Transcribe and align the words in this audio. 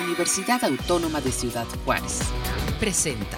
Universidad 0.00 0.62
Autónoma 0.64 1.20
de 1.20 1.32
Ciudad 1.32 1.66
Juárez. 1.84 2.20
Presenta. 2.78 3.36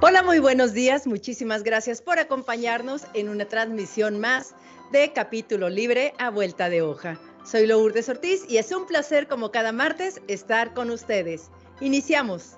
Hola, 0.00 0.22
muy 0.22 0.38
buenos 0.38 0.74
días. 0.74 1.06
Muchísimas 1.06 1.62
gracias 1.62 2.02
por 2.02 2.18
acompañarnos 2.18 3.02
en 3.14 3.28
una 3.28 3.46
transmisión 3.46 4.20
más 4.20 4.54
de 4.92 5.12
Capítulo 5.12 5.70
Libre 5.70 6.12
a 6.18 6.30
Vuelta 6.30 6.68
de 6.68 6.82
Hoja. 6.82 7.18
Soy 7.44 7.66
Lourdes 7.66 8.08
Ortiz 8.08 8.44
y 8.48 8.58
es 8.58 8.70
un 8.72 8.86
placer 8.86 9.26
como 9.26 9.50
cada 9.50 9.72
martes 9.72 10.20
estar 10.28 10.74
con 10.74 10.90
ustedes. 10.90 11.50
Iniciamos. 11.80 12.56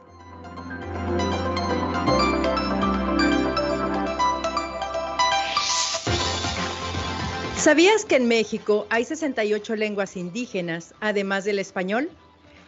¿Sabías 7.59 8.05
que 8.05 8.15
en 8.15 8.29
México 8.29 8.87
hay 8.89 9.05
68 9.05 9.75
lenguas 9.75 10.17
indígenas, 10.17 10.95
además 11.01 11.45
del 11.45 11.59
español? 11.59 12.09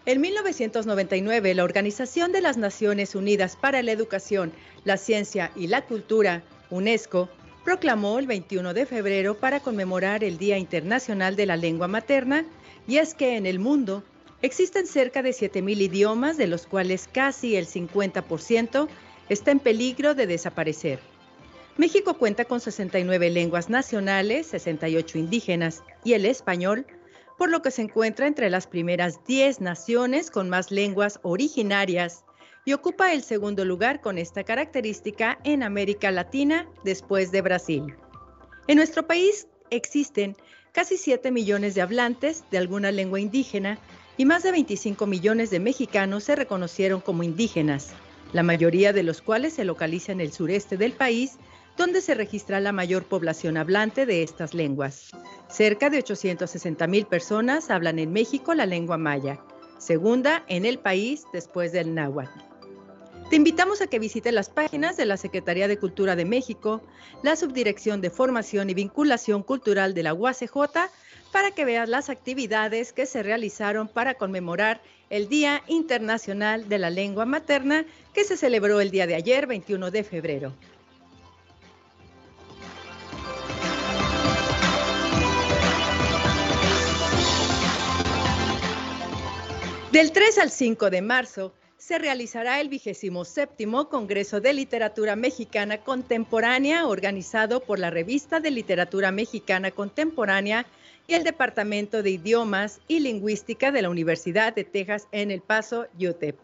En 0.05 0.21
1999, 0.21 1.55
la 1.55 1.63
Organización 1.63 2.33
de 2.33 2.41
las 2.41 2.57
Naciones 2.57 3.15
Unidas 3.15 3.55
para 3.55 3.85
la 3.85 3.93
Educación, 3.93 4.53
la 4.85 4.97
Ciencia 4.97 5.53
y 5.55 5.69
la 5.69 5.83
Cultura, 5.83 6.43
UNESCO, 6.71 7.29
proclamó 7.65 8.19
el 8.19 8.27
21 8.27 8.75
de 8.75 8.85
febrero 8.85 9.39
para 9.39 9.61
conmemorar 9.61 10.25
el 10.25 10.39
Día 10.39 10.59
Internacional 10.59 11.37
de 11.37 11.47
la 11.47 11.57
Lengua 11.57 11.87
Materna, 11.87 12.45
y 12.89 12.97
es 12.97 13.15
que 13.15 13.37
en 13.37 13.47
el 13.47 13.61
mundo 13.61 14.03
existen 14.43 14.89
cerca 14.89 15.23
de 15.23 15.31
7.000 15.31 15.83
idiomas, 15.83 16.37
de 16.37 16.49
los 16.49 16.67
cuales 16.67 17.09
casi 17.11 17.55
el 17.55 17.69
50% 17.69 18.89
está 19.29 19.53
en 19.53 19.61
peligro 19.61 20.17
de 20.17 20.27
desaparecer. 20.27 21.10
México 21.81 22.19
cuenta 22.19 22.45
con 22.45 22.61
69 22.61 23.31
lenguas 23.31 23.71
nacionales, 23.71 24.49
68 24.49 25.17
indígenas 25.17 25.83
y 26.05 26.13
el 26.13 26.27
español, 26.27 26.85
por 27.39 27.49
lo 27.49 27.63
que 27.63 27.71
se 27.71 27.81
encuentra 27.81 28.27
entre 28.27 28.51
las 28.51 28.67
primeras 28.67 29.25
10 29.25 29.63
naciones 29.63 30.31
con 30.31 30.51
más 30.51 30.71
lenguas 30.71 31.21
originarias 31.23 32.27
y 32.67 32.75
ocupa 32.75 33.15
el 33.15 33.23
segundo 33.23 33.65
lugar 33.65 34.03
con 34.03 34.19
esta 34.19 34.45
característica 34.45 35.39
en 35.43 35.63
América 35.63 36.11
Latina 36.11 36.69
después 36.85 37.33
de 37.33 37.41
Brasil. 37.41 37.97
En 38.69 38.77
nuestro 38.77 39.07
país 39.07 39.49
existen 39.71 40.37
casi 40.73 40.99
7 40.99 41.31
millones 41.31 41.75
de 41.75 41.81
hablantes 41.81 42.45
de 42.51 42.59
alguna 42.59 42.93
lengua 42.93 43.21
indígena 43.21 43.79
y 44.19 44.27
más 44.27 44.43
de 44.43 44.53
25 44.53 45.07
millones 45.07 45.49
de 45.49 45.61
mexicanos 45.61 46.25
se 46.25 46.37
reconocieron 46.37 47.01
como 47.01 47.23
indígenas, 47.23 47.95
la 48.35 48.43
mayoría 48.43 48.93
de 48.93 49.03
los 49.03 49.23
cuales 49.23 49.55
se 49.55 49.65
localiza 49.65 50.13
en 50.13 50.21
el 50.21 50.31
sureste 50.31 50.77
del 50.77 50.93
país 50.93 51.39
donde 51.77 52.01
se 52.01 52.15
registra 52.15 52.61
la 52.61 52.73
mayor 52.73 53.05
población 53.05 53.57
hablante 53.57 54.07
de 54.07 54.23
estas 54.23 54.55
lenguas. 54.55 55.11
Cerca 55.49 55.91
de 55.91 55.99
860 55.99 56.87
mil 56.87 57.07
personas 57.07 57.71
hablan 57.71 57.99
en 57.99 58.13
México 58.13 58.55
la 58.55 58.67
lengua 58.67 58.99
maya, 58.99 59.41
segunda 59.79 60.45
en 60.49 60.67
el 60.67 60.79
país 60.79 61.25
después 61.33 61.73
del 61.73 61.95
náhuatl. 61.95 62.51
Te 63.31 63.37
invitamos 63.37 63.81
a 63.81 63.87
que 63.87 64.01
visites 64.01 64.35
las 64.35 64.51
páginas 64.51 64.97
de 64.97 65.07
la 65.07 65.17
Secretaría 65.17 65.69
de 65.69 65.79
Cultura 65.79 66.17
de 66.17 66.25
México, 66.25 66.83
la 67.23 67.37
Subdirección 67.37 68.01
de 68.01 68.11
Formación 68.11 68.71
y 68.71 68.75
Vinculación 68.75 69.45
Cultural 69.45 69.95
de 69.95 70.03
la 70.03 70.15
UACJ, 70.15 70.51
para 71.31 71.53
que 71.53 71.65
veas 71.65 71.89
las 71.89 72.11
actividades 72.11 72.93
que 72.93 73.07
se 73.07 73.23
realizaron 73.23 73.87
para 73.87 74.15
conmemorar 74.15 74.81
el 75.11 75.29
Día 75.29 75.63
Internacional 75.69 76.69
de 76.69 76.79
la 76.79 76.91
Lengua 76.91 77.25
Materna 77.25 77.85
que 78.13 78.25
se 78.25 78.37
celebró 78.37 78.81
el 78.81 78.91
día 78.91 79.07
de 79.07 79.15
ayer, 79.15 79.47
21 79.47 79.93
de 79.93 80.03
febrero. 80.03 80.53
Del 89.93 90.13
3 90.13 90.39
al 90.39 90.51
5 90.53 90.89
de 90.89 91.03
marzo 91.03 91.53
se 91.77 91.99
realizará 91.99 92.61
el 92.61 92.69
vigésimo 92.69 93.25
séptimo 93.25 93.89
Congreso 93.89 94.41
de 94.41 94.53
Literatura 94.53 95.17
Mexicana 95.17 95.79
Contemporánea 95.79 96.87
organizado 96.87 97.59
por 97.59 97.81
la 97.81 97.91
Revista 97.91 98.39
de 98.39 98.53
Literatura 98.53 99.11
Mexicana 99.11 99.73
Contemporánea 99.73 100.65
y 101.09 101.15
el 101.15 101.25
Departamento 101.25 102.05
de 102.05 102.11
Idiomas 102.11 102.81
y 102.87 103.01
Lingüística 103.01 103.73
de 103.73 103.83
la 103.83 103.91
Universidad 103.91 104.55
de 104.55 104.63
Texas 104.63 105.09
en 105.11 105.33
El 105.33 105.41
Paso, 105.41 105.89
UTEP. 105.99 106.39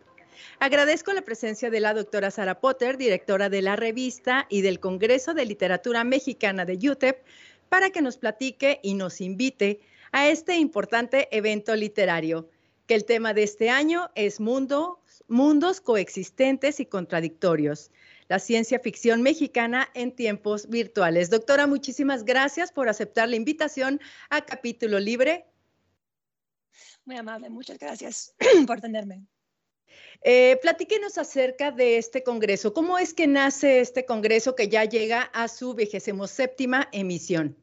Agradezco 0.59 1.13
la 1.13 1.23
presencia 1.23 1.71
de 1.71 1.79
la 1.79 1.95
doctora 1.95 2.33
Sara 2.33 2.59
Potter, 2.59 2.99
directora 2.99 3.49
de 3.49 3.63
la 3.63 3.77
revista 3.77 4.49
y 4.51 4.63
del 4.63 4.81
Congreso 4.81 5.35
de 5.35 5.47
Literatura 5.47 6.03
Mexicana 6.03 6.65
de 6.65 6.91
UTEP, 6.91 7.25
para 7.69 7.91
que 7.91 8.03
nos 8.03 8.17
platique 8.17 8.81
y 8.83 8.95
nos 8.95 9.21
invite 9.21 9.79
a 10.11 10.29
este 10.29 10.57
importante 10.57 11.29
evento 11.31 11.77
literario 11.77 12.49
que 12.87 12.95
el 12.95 13.05
tema 13.05 13.35
de 13.35 13.43
este 13.43 13.71
año 13.71 14.11
es 14.15 14.41
mundo, 14.41 15.01
mundos 15.29 15.81
coexistentes 15.81 16.81
y 16.81 16.87
contradictorios, 16.87 17.91
la 18.29 18.39
ciencia 18.39 18.79
ficción 18.79 19.23
mexicana 19.23 19.89
en 19.95 20.13
tiempos 20.13 20.69
virtuales. 20.69 21.31
Doctora, 21.31 21.67
muchísimas 21.67 22.25
gracias 22.25 22.73
por 22.73 22.89
aceptar 22.89 23.29
la 23.29 23.37
invitación 23.37 24.01
a 24.31 24.45
Capítulo 24.45 24.99
Libre. 24.99 25.47
Muy 27.05 27.17
amable, 27.17 27.51
muchas 27.51 27.79
gracias 27.79 28.35
por 28.67 28.81
tenerme. 28.81 29.23
Eh, 30.23 30.59
platíquenos 30.61 31.19
acerca 31.19 31.71
de 31.71 31.99
este 31.99 32.23
congreso. 32.23 32.73
¿Cómo 32.73 32.99
es 32.99 33.15
que 33.15 33.27
nace 33.27 33.81
este 33.81 34.05
congreso 34.05 34.55
que 34.57 34.69
ya 34.69 34.85
llega 34.85 35.23
a 35.23 35.49
su 35.49 35.75
vigésimo 35.75 36.27
séptima 36.27 36.89
emisión? 36.93 37.57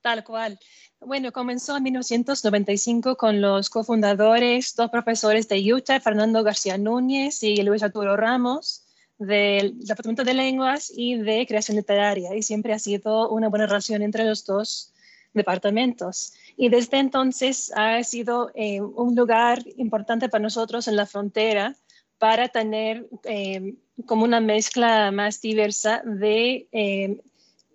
Tal 0.00 0.24
cual. 0.24 0.58
Bueno, 1.00 1.32
comenzó 1.32 1.76
en 1.76 1.82
1995 1.84 3.16
con 3.16 3.40
los 3.40 3.70
cofundadores, 3.70 4.74
dos 4.74 4.90
profesores 4.90 5.48
de 5.48 5.72
Utah, 5.72 6.00
Fernando 6.00 6.42
García 6.42 6.78
Núñez 6.78 7.42
y 7.42 7.62
Luis 7.62 7.82
Arturo 7.82 8.16
Ramos, 8.16 8.84
del 9.18 9.78
Departamento 9.78 10.24
de 10.24 10.34
Lenguas 10.34 10.92
y 10.94 11.16
de 11.16 11.46
Creación 11.46 11.76
Literaria. 11.76 12.34
Y 12.34 12.42
siempre 12.42 12.72
ha 12.72 12.78
sido 12.78 13.30
una 13.30 13.48
buena 13.48 13.66
relación 13.66 14.02
entre 14.02 14.24
los 14.24 14.44
dos 14.44 14.92
departamentos. 15.34 16.32
Y 16.56 16.68
desde 16.68 16.98
entonces 16.98 17.72
ha 17.74 18.02
sido 18.04 18.50
eh, 18.54 18.80
un 18.80 19.14
lugar 19.14 19.62
importante 19.76 20.28
para 20.28 20.42
nosotros 20.42 20.88
en 20.88 20.96
la 20.96 21.06
frontera 21.06 21.76
para 22.18 22.48
tener 22.48 23.08
eh, 23.24 23.74
como 24.06 24.24
una 24.24 24.40
mezcla 24.40 25.10
más 25.12 25.40
diversa 25.40 26.02
de 26.04 26.68
eh, 26.72 27.20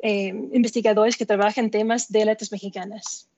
eh, 0.04 0.28
investigadores 0.52 1.16
que 1.16 1.26
trabajan 1.26 1.72
temas 1.72 2.12
de 2.12 2.26
letras 2.26 2.52
mexicanas. 2.52 3.30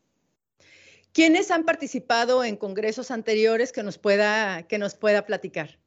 ¿Quiénes 1.13 1.51
han 1.51 1.63
participado 1.63 2.43
en 2.43 2.57
congresos 2.57 3.11
anteriores 3.11 3.71
que 3.71 3.83
nos 3.83 3.99
pueda, 3.99 4.63
que 4.63 4.79
nos 4.79 4.95
pueda 4.95 5.27
platicar? 5.27 5.77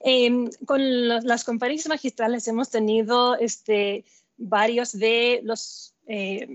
Eh, 0.00 0.50
con 0.66 1.08
las 1.08 1.44
conferencias 1.44 1.88
magistrales 1.88 2.46
hemos 2.46 2.68
tenido 2.68 3.36
este, 3.38 4.04
varios 4.36 4.92
de 4.92 5.40
los 5.42 5.94
eh, 6.06 6.46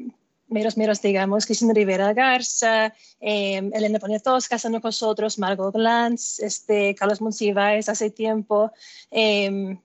meros 0.47 0.77
meros, 0.77 1.01
digamos, 1.01 1.47
Cristina 1.47 1.73
Rivera 1.73 2.13
Garza, 2.13 2.93
eh, 3.19 3.69
Elena 3.73 3.99
Poniatowska 3.99 4.55
está 4.55 4.69
con 4.69 4.81
nosotros, 4.83 5.39
Margot 5.39 5.73
Glantz, 5.73 6.39
este, 6.39 6.93
Carlos 6.95 7.21
Monsiváis 7.21 7.89
hace 7.89 8.09
tiempo, 8.09 8.71
eh, 9.11 9.77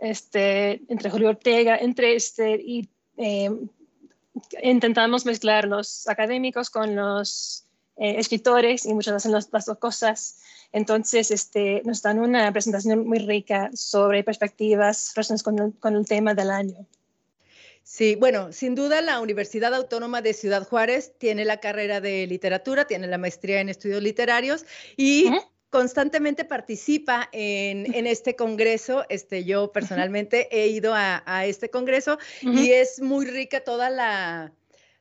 este, 0.00 0.82
entre 0.88 1.10
Julio 1.10 1.30
Ortega, 1.30 1.76
entre 1.76 2.14
este, 2.14 2.54
y 2.54 2.88
eh, 3.16 3.50
intentamos 4.62 5.26
mezclar 5.26 5.66
los 5.66 6.08
académicos 6.08 6.70
con 6.70 6.96
los 6.96 7.66
eh, 7.96 8.14
escritores 8.18 8.86
y 8.86 8.94
muchas 8.94 9.14
veces 9.14 9.50
las, 9.50 9.66
dos 9.66 9.78
cosas. 9.78 10.40
Entonces, 10.72 11.30
este, 11.30 11.82
nos 11.84 12.02
dan 12.02 12.18
una 12.18 12.50
presentación 12.52 13.06
muy 13.06 13.18
rica 13.18 13.70
sobre 13.74 14.24
perspectivas 14.24 15.12
relacionadas 15.14 15.42
con 15.42 15.58
el, 15.58 15.72
con 15.78 15.96
el 15.96 16.06
tema 16.06 16.34
del 16.34 16.50
año. 16.50 16.86
Sí, 17.84 18.14
bueno, 18.14 18.52
sin 18.52 18.74
duda 18.74 19.02
la 19.02 19.20
Universidad 19.20 19.74
Autónoma 19.74 20.22
de 20.22 20.34
Ciudad 20.34 20.66
Juárez 20.66 21.12
tiene 21.18 21.44
la 21.44 21.58
carrera 21.58 22.00
de 22.00 22.26
literatura, 22.26 22.86
tiene 22.86 23.08
la 23.08 23.18
maestría 23.18 23.60
en 23.60 23.68
estudios 23.68 24.02
literarios 24.02 24.64
y 24.96 25.26
¿Eh? 25.26 25.40
Constantemente 25.72 26.44
participa 26.44 27.30
en, 27.32 27.92
en, 27.94 28.06
este 28.06 28.36
congreso. 28.36 29.06
Este, 29.08 29.44
yo 29.44 29.72
personalmente 29.72 30.46
he 30.50 30.66
ido 30.68 30.94
a, 30.94 31.22
a 31.24 31.46
este 31.46 31.70
congreso 31.70 32.18
uh 32.42 32.46
-huh. 32.46 32.58
y 32.60 32.72
es 32.72 33.00
muy 33.00 33.24
rica 33.24 33.64
toda 33.64 33.88
la, 33.88 34.52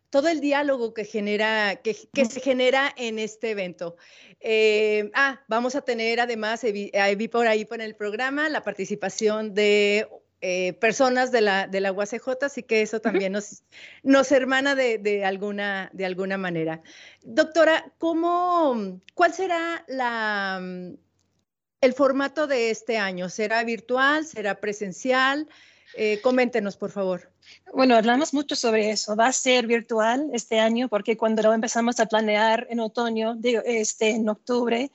todo 0.10 0.30
el 0.30 0.40
diálogo 0.40 0.94
que 0.94 1.04
genera, 1.04 1.76
que, 1.84 1.94
que 2.14 2.24
se 2.26 2.40
genera 2.40 2.94
en 2.96 3.20
este 3.20 3.52
evento. 3.52 3.98
Eh, 4.40 5.12
ah, 5.14 5.42
vamos 5.50 5.76
a 5.76 5.82
tener 5.82 6.22
además, 6.22 6.64
vi 6.64 7.28
por 7.28 7.48
ahí 7.48 7.66
por 7.66 7.82
el 7.82 7.96
programa, 7.96 8.48
la 8.48 8.64
participación 8.64 9.54
de 9.54 10.08
eh, 10.42 10.74
personas 10.74 11.32
de 11.32 11.42
la, 11.42 11.68
de 11.68 11.80
la 11.82 11.92
UACJ, 11.92 12.28
así 12.42 12.64
que 12.64 12.82
eso 12.82 13.00
también 13.00 13.34
nos, 13.34 13.64
nos 14.04 14.32
hermana 14.32 14.74
de, 14.74 14.98
de, 14.98 15.24
alguna, 15.24 15.90
de 15.94 16.06
alguna 16.06 16.38
manera. 16.38 16.82
Doctora, 17.22 17.94
¿cómo, 18.00 19.00
¿cuál 19.14 19.34
será 19.34 19.84
la, 19.88 20.60
el 21.82 21.94
formato 21.94 22.48
de 22.48 22.72
este 22.72 22.98
año? 22.98 23.30
¿Será 23.30 23.64
virtual? 23.64 24.26
¿Será 24.26 24.60
presencial? 24.60 25.48
Eh, 25.96 26.20
coméntenos, 26.22 26.78
por 26.78 26.92
favor. 26.92 27.32
Bueno, 27.74 27.96
hablamos 27.96 28.34
mucho 28.34 28.56
sobre 28.56 28.92
eso. 28.92 29.16
Va 29.16 29.28
a 29.28 29.34
ser 29.34 29.68
virtual 29.68 30.30
este 30.34 30.60
año 30.60 30.88
porque 30.90 31.18
cuando 31.18 31.44
lo 31.44 31.54
empezamos 31.54 32.00
a 32.00 32.06
planear 32.06 32.68
en 32.70 32.80
otoño, 32.80 33.38
este, 33.66 34.12
en 34.12 34.30
octubre, 34.30 34.92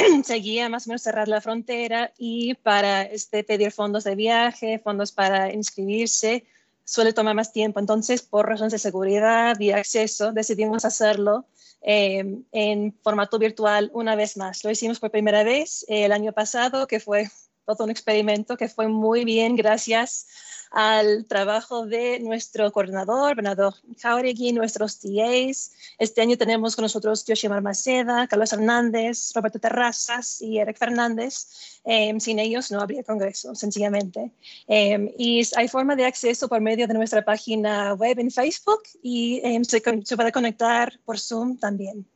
seguía 0.24 0.68
más 0.68 0.86
o 0.86 0.90
menos 0.90 1.02
cerrar 1.02 1.28
la 1.28 1.40
frontera 1.40 2.12
y 2.18 2.54
para 2.54 3.02
este, 3.02 3.44
pedir 3.44 3.72
fondos 3.72 4.04
de 4.04 4.14
viaje, 4.14 4.78
fondos 4.78 5.12
para 5.12 5.52
inscribirse, 5.52 6.44
suele 6.84 7.12
tomar 7.12 7.34
más 7.34 7.52
tiempo. 7.52 7.80
Entonces, 7.80 8.22
por 8.22 8.48
razones 8.48 8.72
de 8.72 8.78
seguridad 8.78 9.58
y 9.60 9.70
acceso, 9.72 10.32
decidimos 10.32 10.84
hacerlo 10.84 11.46
eh, 11.82 12.42
en 12.52 12.94
formato 13.02 13.38
virtual 13.38 13.90
una 13.94 14.14
vez 14.16 14.36
más. 14.36 14.64
Lo 14.64 14.70
hicimos 14.70 14.98
por 15.00 15.10
primera 15.10 15.44
vez 15.44 15.84
el 15.88 16.12
año 16.12 16.32
pasado, 16.32 16.86
que 16.86 17.00
fue 17.00 17.30
todo 17.66 17.84
un 17.84 17.90
experimento 17.90 18.56
que 18.56 18.68
fue 18.68 18.88
muy 18.88 19.24
bien 19.24 19.56
gracias 19.56 20.26
al 20.70 21.26
trabajo 21.26 21.84
de 21.86 22.20
nuestro 22.20 22.70
coordinador, 22.70 23.34
Bernardo 23.34 23.74
Jauregui, 24.00 24.52
nuestros 24.52 25.00
TAs. 25.00 25.72
Este 25.98 26.20
año 26.20 26.36
tenemos 26.36 26.76
con 26.76 26.84
nosotros 26.84 27.24
Yoshimar 27.24 27.60
Maceda, 27.60 28.28
Carlos 28.28 28.52
Hernández, 28.52 29.32
Roberto 29.34 29.58
Terrazas 29.58 30.40
y 30.40 30.58
Eric 30.58 30.78
Fernández. 30.78 31.80
Em, 31.84 32.20
sin 32.20 32.38
ellos 32.38 32.70
no 32.70 32.80
habría 32.80 33.02
congreso, 33.02 33.54
sencillamente. 33.54 34.32
Em, 34.68 35.10
y 35.18 35.42
hay 35.56 35.68
forma 35.68 35.96
de 35.96 36.04
acceso 36.04 36.48
por 36.48 36.60
medio 36.60 36.86
de 36.86 36.94
nuestra 36.94 37.24
página 37.24 37.94
web 37.94 38.18
en 38.20 38.30
Facebook 38.30 38.82
y 39.02 39.40
em, 39.42 39.64
se, 39.64 39.82
se 40.04 40.16
puede 40.16 40.32
conectar 40.32 41.00
por 41.04 41.18
Zoom 41.18 41.58
también. 41.58 42.06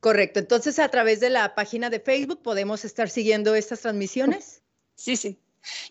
Correcto. 0.00 0.40
Entonces, 0.40 0.78
a 0.78 0.88
través 0.88 1.20
de 1.20 1.30
la 1.30 1.54
página 1.54 1.90
de 1.90 2.00
Facebook 2.00 2.42
podemos 2.42 2.84
estar 2.84 3.10
siguiendo 3.10 3.54
estas 3.54 3.80
transmisiones. 3.80 4.62
Sí, 4.96 5.16
sí. 5.16 5.38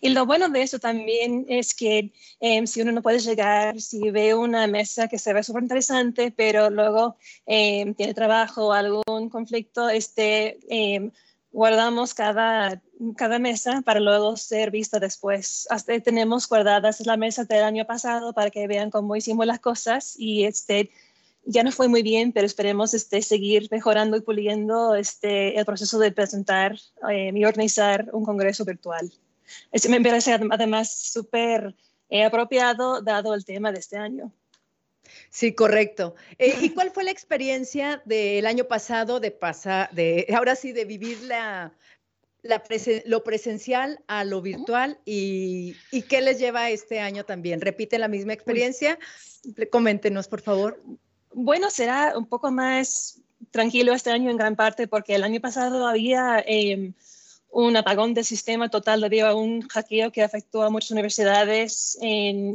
Y 0.00 0.10
lo 0.10 0.26
bueno 0.26 0.48
de 0.48 0.62
eso 0.62 0.80
también 0.80 1.46
es 1.48 1.74
que 1.74 2.12
em, 2.40 2.66
si 2.66 2.82
uno 2.82 2.90
no 2.90 3.02
puede 3.02 3.20
llegar, 3.20 3.80
si 3.80 4.10
ve 4.10 4.34
una 4.34 4.66
mesa 4.66 5.06
que 5.06 5.18
se 5.18 5.32
ve 5.32 5.44
súper 5.44 5.62
interesante, 5.62 6.32
pero 6.36 6.70
luego 6.70 7.16
em, 7.46 7.94
tiene 7.94 8.14
trabajo 8.14 8.68
o 8.68 8.72
algún 8.72 9.28
conflicto, 9.30 9.88
este, 9.88 10.58
em, 10.68 11.12
guardamos 11.52 12.14
cada, 12.14 12.82
cada 13.16 13.38
mesa 13.38 13.82
para 13.82 14.00
luego 14.00 14.36
ser 14.36 14.70
vista 14.70 14.98
después. 14.98 15.66
Hasta 15.70 15.98
tenemos 16.00 16.48
guardadas 16.48 17.04
la 17.06 17.16
mesa 17.16 17.44
del 17.44 17.62
año 17.64 17.86
pasado 17.86 18.32
para 18.32 18.50
que 18.50 18.66
vean 18.66 18.90
cómo 18.90 19.16
hicimos 19.16 19.46
las 19.46 19.60
cosas 19.60 20.14
y 20.18 20.44
este, 20.44 20.90
ya 21.50 21.62
no 21.62 21.72
fue 21.72 21.88
muy 21.88 22.02
bien, 22.02 22.32
pero 22.32 22.46
esperemos 22.46 22.94
este, 22.94 23.22
seguir 23.22 23.68
mejorando 23.70 24.16
y 24.16 24.20
puliendo 24.20 24.94
este, 24.94 25.58
el 25.58 25.64
proceso 25.64 25.98
de 25.98 26.12
presentar 26.12 26.76
y 27.10 27.44
organizar 27.44 28.08
un 28.12 28.24
congreso 28.24 28.64
virtual 28.64 29.10
me 29.88 30.00
parece 30.00 30.38
además 30.50 30.94
súper 30.94 31.74
eh, 32.08 32.24
apropiado 32.24 33.02
dado 33.02 33.34
el 33.34 33.44
tema 33.44 33.72
de 33.72 33.78
este 33.78 33.96
año. 33.96 34.32
Sí, 35.28 35.54
correcto. 35.54 36.14
Eh, 36.38 36.54
¿Y 36.60 36.70
cuál 36.74 36.90
fue 36.90 37.04
la 37.04 37.10
experiencia 37.10 38.02
del 38.04 38.46
año 38.46 38.64
pasado 38.64 39.20
de 39.20 39.30
pasar, 39.30 39.90
de 39.92 40.26
ahora 40.34 40.54
sí, 40.54 40.72
de 40.72 40.84
vivir 40.84 41.20
la, 41.22 41.72
lo 43.06 43.24
presencial 43.24 44.02
a 44.06 44.24
lo 44.24 44.40
virtual 44.40 44.98
y, 45.04 45.76
y, 45.90 46.02
qué 46.02 46.20
les 46.20 46.38
lleva 46.38 46.70
este 46.70 47.00
año 47.00 47.24
también? 47.24 47.60
¿Repiten 47.60 48.00
la 48.00 48.08
misma 48.08 48.32
experiencia? 48.32 48.98
Coméntenos, 49.70 50.28
por 50.28 50.42
favor. 50.42 50.82
Bueno, 51.32 51.70
será 51.70 52.14
un 52.16 52.26
poco 52.26 52.50
más 52.50 53.20
tranquilo 53.50 53.92
este 53.92 54.10
año 54.10 54.30
en 54.30 54.36
gran 54.36 54.56
parte 54.56 54.88
porque 54.88 55.14
el 55.14 55.24
año 55.24 55.40
pasado 55.40 55.86
había... 55.86 56.42
Em, 56.46 56.94
un 57.52 57.76
apagón 57.76 58.14
del 58.14 58.24
sistema 58.24 58.68
total 58.68 59.00
debido 59.00 59.26
a 59.26 59.34
un 59.34 59.62
hackeo 59.68 60.12
que 60.12 60.22
afectó 60.22 60.62
a 60.62 60.70
muchas 60.70 60.92
universidades 60.92 61.98
en, 62.00 62.54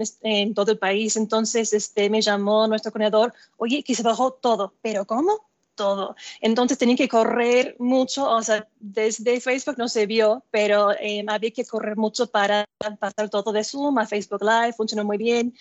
todo 0.54 0.72
el 0.72 0.78
país. 0.78 1.16
Entonces, 1.18 1.74
este, 1.74 2.10
me 2.10 2.22
llamó 2.22 2.68
nuestro 2.68 2.92
coordinador, 2.92 3.34
oye, 3.58 3.84
que 3.84 3.96
se 3.96 4.04
bajó 4.04 4.32
todo, 4.32 4.74
pero 4.82 5.06
¿cómo? 5.06 5.50
Todo. 5.76 6.16
Entonces, 6.40 6.78
tenía 6.78 6.96
que 6.96 7.10
correr 7.10 7.76
mucho, 7.80 8.30
o 8.30 8.42
sea, 8.42 8.68
desde 8.80 9.42
Facebook 9.42 9.76
no 9.78 9.90
se 9.90 10.06
vio, 10.06 10.44
pero 10.50 10.94
eh, 10.94 11.26
había 11.28 11.52
que 11.52 11.66
correr 11.66 11.98
mucho 11.98 12.28
para 12.28 12.66
pasar 13.00 13.30
todo 13.30 13.52
de 13.52 13.64
Zoom 13.66 13.98
a 13.98 14.08
Facebook 14.08 14.44
Live, 14.44 14.74
funcionó 14.74 15.04
muy 15.04 15.18
bien. 15.18 15.54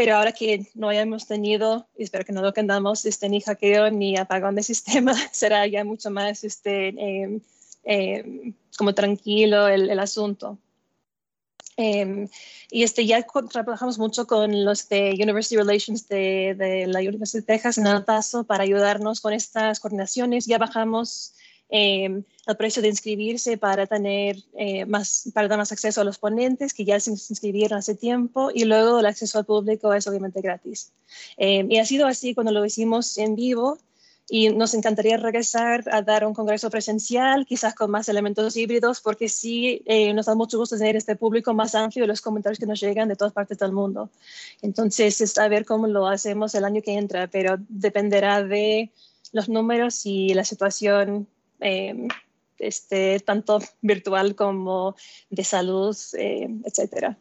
Pero 0.00 0.16
ahora 0.16 0.32
que 0.32 0.66
no 0.74 0.88
hayamos 0.88 1.26
tenido, 1.26 1.86
espero 1.94 2.24
que 2.24 2.32
no 2.32 2.40
lo 2.40 2.54
tengamos, 2.54 3.04
este, 3.04 3.28
ni 3.28 3.42
hackeo 3.42 3.90
ni 3.90 4.16
apagón 4.16 4.54
de 4.54 4.62
sistema, 4.72 5.12
será 5.30 5.66
ya 5.66 5.84
mucho 5.84 6.10
más 6.10 6.42
este, 6.42 6.88
eh, 6.88 7.40
eh, 7.84 8.54
como 8.78 8.94
tranquilo 8.94 9.68
el, 9.68 10.00
asunto. 10.00 10.56
Em, 11.76 12.28
y 12.70 12.82
este, 12.82 13.04
ya 13.04 13.26
trabajamos 13.50 13.98
mucho 13.98 14.26
con 14.26 14.64
los 14.64 14.88
de 14.88 15.10
University 15.20 15.58
Relations 15.58 16.08
de, 16.08 16.54
de, 16.56 16.86
la 16.86 17.00
Universidad 17.00 17.42
de 17.42 17.46
Texas 17.46 17.76
en 17.76 17.86
El 17.86 18.02
para 18.46 18.64
ayudarnos 18.64 19.20
con 19.20 19.34
estas 19.34 19.80
coordinaciones. 19.80 20.46
Ya 20.46 20.56
bajamos 20.56 21.34
eh, 21.70 22.22
el 22.46 22.56
precio 22.56 22.82
de 22.82 22.88
inscribirse 22.88 23.56
para 23.56 23.86
tener 23.86 24.36
eh, 24.54 24.84
más, 24.86 25.30
para 25.34 25.48
dar 25.48 25.58
más 25.58 25.72
acceso 25.72 26.00
a 26.00 26.04
los 26.04 26.18
ponentes 26.18 26.74
que 26.74 26.84
ya 26.84 26.98
se 27.00 27.10
inscribieron 27.10 27.78
hace 27.78 27.94
tiempo 27.94 28.50
y 28.52 28.64
luego 28.64 29.00
el 29.00 29.06
acceso 29.06 29.38
al 29.38 29.44
público 29.44 29.92
es 29.94 30.06
obviamente 30.06 30.40
gratis. 30.40 30.92
y 31.38 31.78
ha 31.78 31.84
sido 31.84 32.06
así 32.06 32.34
cuando 32.34 32.52
lo 32.52 32.64
hicimos 32.64 33.18
en 33.18 33.36
vivo 33.36 33.78
y 34.30 34.48
nos 34.50 34.74
encantaría 34.74 35.16
regresar 35.16 35.84
a 35.90 36.02
dar 36.02 36.24
un 36.24 36.32
congreso 36.32 36.70
presencial, 36.70 37.44
quizás 37.46 37.74
con 37.74 37.90
más 37.90 38.08
elementos 38.08 38.56
híbridos, 38.56 39.00
porque 39.00 39.28
sí 39.28 39.82
eh, 39.86 40.14
nos 40.14 40.26
da 40.26 40.36
mucho 40.36 40.56
gusto 40.56 40.78
tener 40.78 40.94
este 40.94 41.16
público 41.16 41.52
más 41.52 41.74
amplio 41.74 42.04
de 42.04 42.08
los 42.08 42.20
comentarios 42.20 42.60
que 42.60 42.66
nos 42.66 42.80
llegan 42.80 43.08
de 43.08 43.16
todas 43.16 43.32
partes 43.32 43.58
del 43.58 43.72
mundo. 43.72 44.08
Entonces, 44.62 45.20
es 45.20 45.36
a 45.36 45.48
ver 45.48 45.64
cómo 45.64 45.88
lo 45.88 46.06
hacemos 46.06 46.54
el 46.54 46.64
año 46.64 46.80
que 46.80 46.96
entra, 46.96 47.26
pero 47.26 47.56
dependerá 47.68 48.44
de 48.44 48.92
los 49.32 49.48
números 49.48 50.06
y 50.06 50.32
la 50.32 50.44
situación. 50.44 51.26
Eh, 51.60 52.08
este, 52.58 53.20
tanto 53.20 53.60
virtual 53.80 54.34
como 54.34 54.94
de 55.30 55.44
salud, 55.44 55.96
eh, 56.18 56.48
etcétera. 56.64 57.18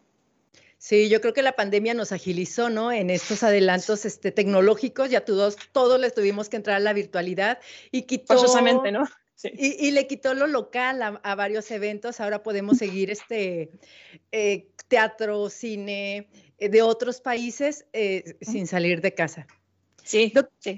Sí, 0.78 1.10
yo 1.10 1.20
creo 1.20 1.34
que 1.34 1.42
la 1.42 1.58
pandemia 1.58 1.94
nos 1.94 2.14
agilizó, 2.14 2.70
¿no? 2.70 2.92
En 2.92 3.10
estos 3.10 3.44
adelantos 3.44 4.06
este, 4.06 4.32
tecnológicos, 4.32 5.10
ya 5.10 5.26
todos, 5.26 5.58
todos 5.74 6.00
les 6.00 6.14
tuvimos 6.14 6.48
que 6.48 6.56
entrar 6.56 6.78
a 6.78 6.80
la 6.80 6.94
virtualidad 6.94 7.60
y 7.92 8.04
quitó... 8.04 8.34
Forzosamente, 8.36 8.92
¿no? 8.92 9.06
Sí. 9.36 9.52
Y, 9.58 9.92
le 9.92 10.06
quitó 10.06 10.34
lo 10.34 10.48
local 10.48 11.02
a, 11.02 11.36
varios 11.36 11.72
eventos. 11.72 12.20
Ahora 12.20 12.44
podemos 12.44 12.78
seguir 12.78 13.10
este 13.10 13.72
eh, 14.34 14.68
teatro, 14.90 15.50
cine 15.50 16.30
eh, 16.58 16.68
de 16.68 16.82
otros 16.82 17.22
países 17.22 17.86
eh, 17.94 18.36
sin 18.42 18.68
salir 18.68 19.00
de 19.00 19.14
casa. 19.14 19.48
Sí, 20.10 20.34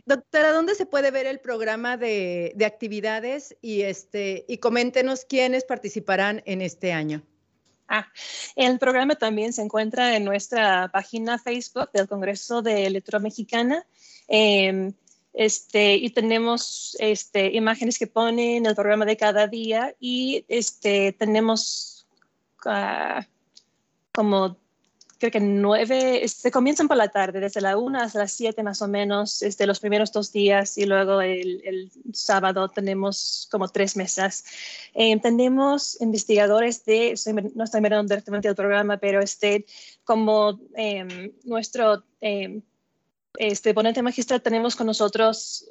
Doctora, 0.05 0.51
¿dónde 0.51 0.75
se 0.75 0.85
puede 0.85 1.09
ver 1.09 1.25
el 1.25 1.39
programa 1.39 1.95
de, 1.95 2.51
de 2.53 2.65
actividades? 2.65 3.55
Y, 3.61 3.83
este, 3.83 4.43
y 4.45 4.57
coméntenos 4.57 5.23
quiénes 5.23 5.63
participarán 5.63 6.43
en 6.45 6.61
este 6.61 6.91
año. 6.91 7.23
Ah, 7.87 8.11
el 8.57 8.77
programa 8.77 9.15
también 9.15 9.53
se 9.53 9.61
encuentra 9.61 10.17
en 10.17 10.25
nuestra 10.25 10.89
página 10.91 11.39
Facebook 11.39 11.93
del 11.93 12.09
Congreso 12.09 12.61
de 12.61 12.85
Electromexicana. 12.87 13.85
Eh, 14.27 14.91
este, 15.31 15.95
y 15.95 16.09
tenemos 16.09 16.97
este, 16.99 17.55
imágenes 17.55 17.97
que 17.97 18.07
ponen 18.07 18.65
el 18.65 18.75
programa 18.75 19.05
de 19.05 19.15
cada 19.15 19.47
día 19.47 19.95
y 19.97 20.43
este, 20.49 21.13
tenemos 21.13 22.05
uh, 22.65 23.23
como 24.11 24.57
creo 25.21 25.31
que 25.31 25.39
nueve, 25.39 26.27
se 26.27 26.49
comienzan 26.49 26.87
por 26.87 26.97
la 26.97 27.09
tarde, 27.09 27.39
desde 27.39 27.61
la 27.61 27.77
una 27.77 28.03
hasta 28.03 28.17
las 28.17 28.31
siete 28.31 28.63
más 28.63 28.81
o 28.81 28.87
menos, 28.87 29.43
este, 29.43 29.67
los 29.67 29.79
primeros 29.79 30.11
dos 30.11 30.31
días 30.31 30.79
y 30.79 30.85
luego 30.85 31.21
el, 31.21 31.61
el 31.63 31.91
sábado 32.11 32.67
tenemos 32.69 33.47
como 33.51 33.69
tres 33.69 33.95
mesas. 33.95 34.43
Eh, 34.95 35.15
tenemos 35.21 36.01
investigadores 36.01 36.83
de, 36.85 37.13
no 37.53 37.63
estoy 37.63 37.81
mirando 37.81 38.09
directamente 38.09 38.47
el 38.47 38.55
programa, 38.55 38.97
pero 38.97 39.21
este, 39.21 39.65
como 40.03 40.59
eh, 40.75 41.31
nuestro... 41.43 42.03
Eh, 42.19 42.61
este 43.37 43.73
ponente 43.73 44.01
magistral 44.01 44.41
tenemos 44.41 44.75
con 44.75 44.87
nosotros 44.87 45.65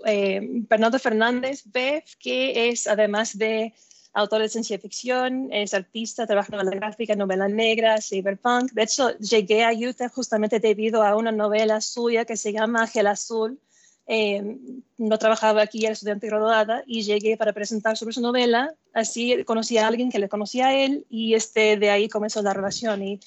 Bernardo 0.70 0.98
Fernández 0.98 1.62
Beff, 1.66 2.16
que 2.18 2.70
es 2.70 2.86
además 2.86 3.36
de 3.36 3.74
autor 4.12 4.42
de 4.42 4.48
ciencia 4.48 4.78
ficción, 4.78 5.48
es 5.52 5.74
artista, 5.74 6.26
trabaja 6.26 6.52
en 6.52 6.58
novela 6.58 6.76
gráfica, 6.76 7.14
novela 7.14 7.48
negra, 7.48 8.00
cyberpunk. 8.00 8.72
De 8.72 8.82
hecho, 8.82 9.16
llegué 9.18 9.64
a 9.64 9.72
Utah 9.72 10.08
justamente 10.08 10.58
debido 10.58 11.02
a 11.02 11.16
una 11.16 11.32
novela 11.32 11.80
suya 11.80 12.24
que 12.24 12.36
se 12.36 12.52
llama 12.52 12.82
Ángel 12.82 13.06
Azul. 13.06 13.58
Eh, 14.06 14.56
no 14.98 15.18
trabajaba 15.18 15.62
aquí, 15.62 15.84
era 15.84 15.92
estudiante 15.92 16.26
graduada 16.26 16.82
y 16.86 17.02
llegué 17.02 17.36
para 17.36 17.52
presentar 17.52 17.96
sobre 17.96 18.12
su 18.12 18.20
novela. 18.20 18.74
Así 18.92 19.44
conocí 19.44 19.78
a 19.78 19.86
alguien 19.86 20.10
que 20.10 20.18
le 20.18 20.28
conocía 20.28 20.68
a 20.68 20.74
él 20.74 21.06
y 21.08 21.34
este, 21.34 21.76
de 21.76 21.90
ahí 21.90 22.08
comenzó 22.08 22.42
la 22.42 22.52
relación. 22.52 23.02
Y 23.02 23.20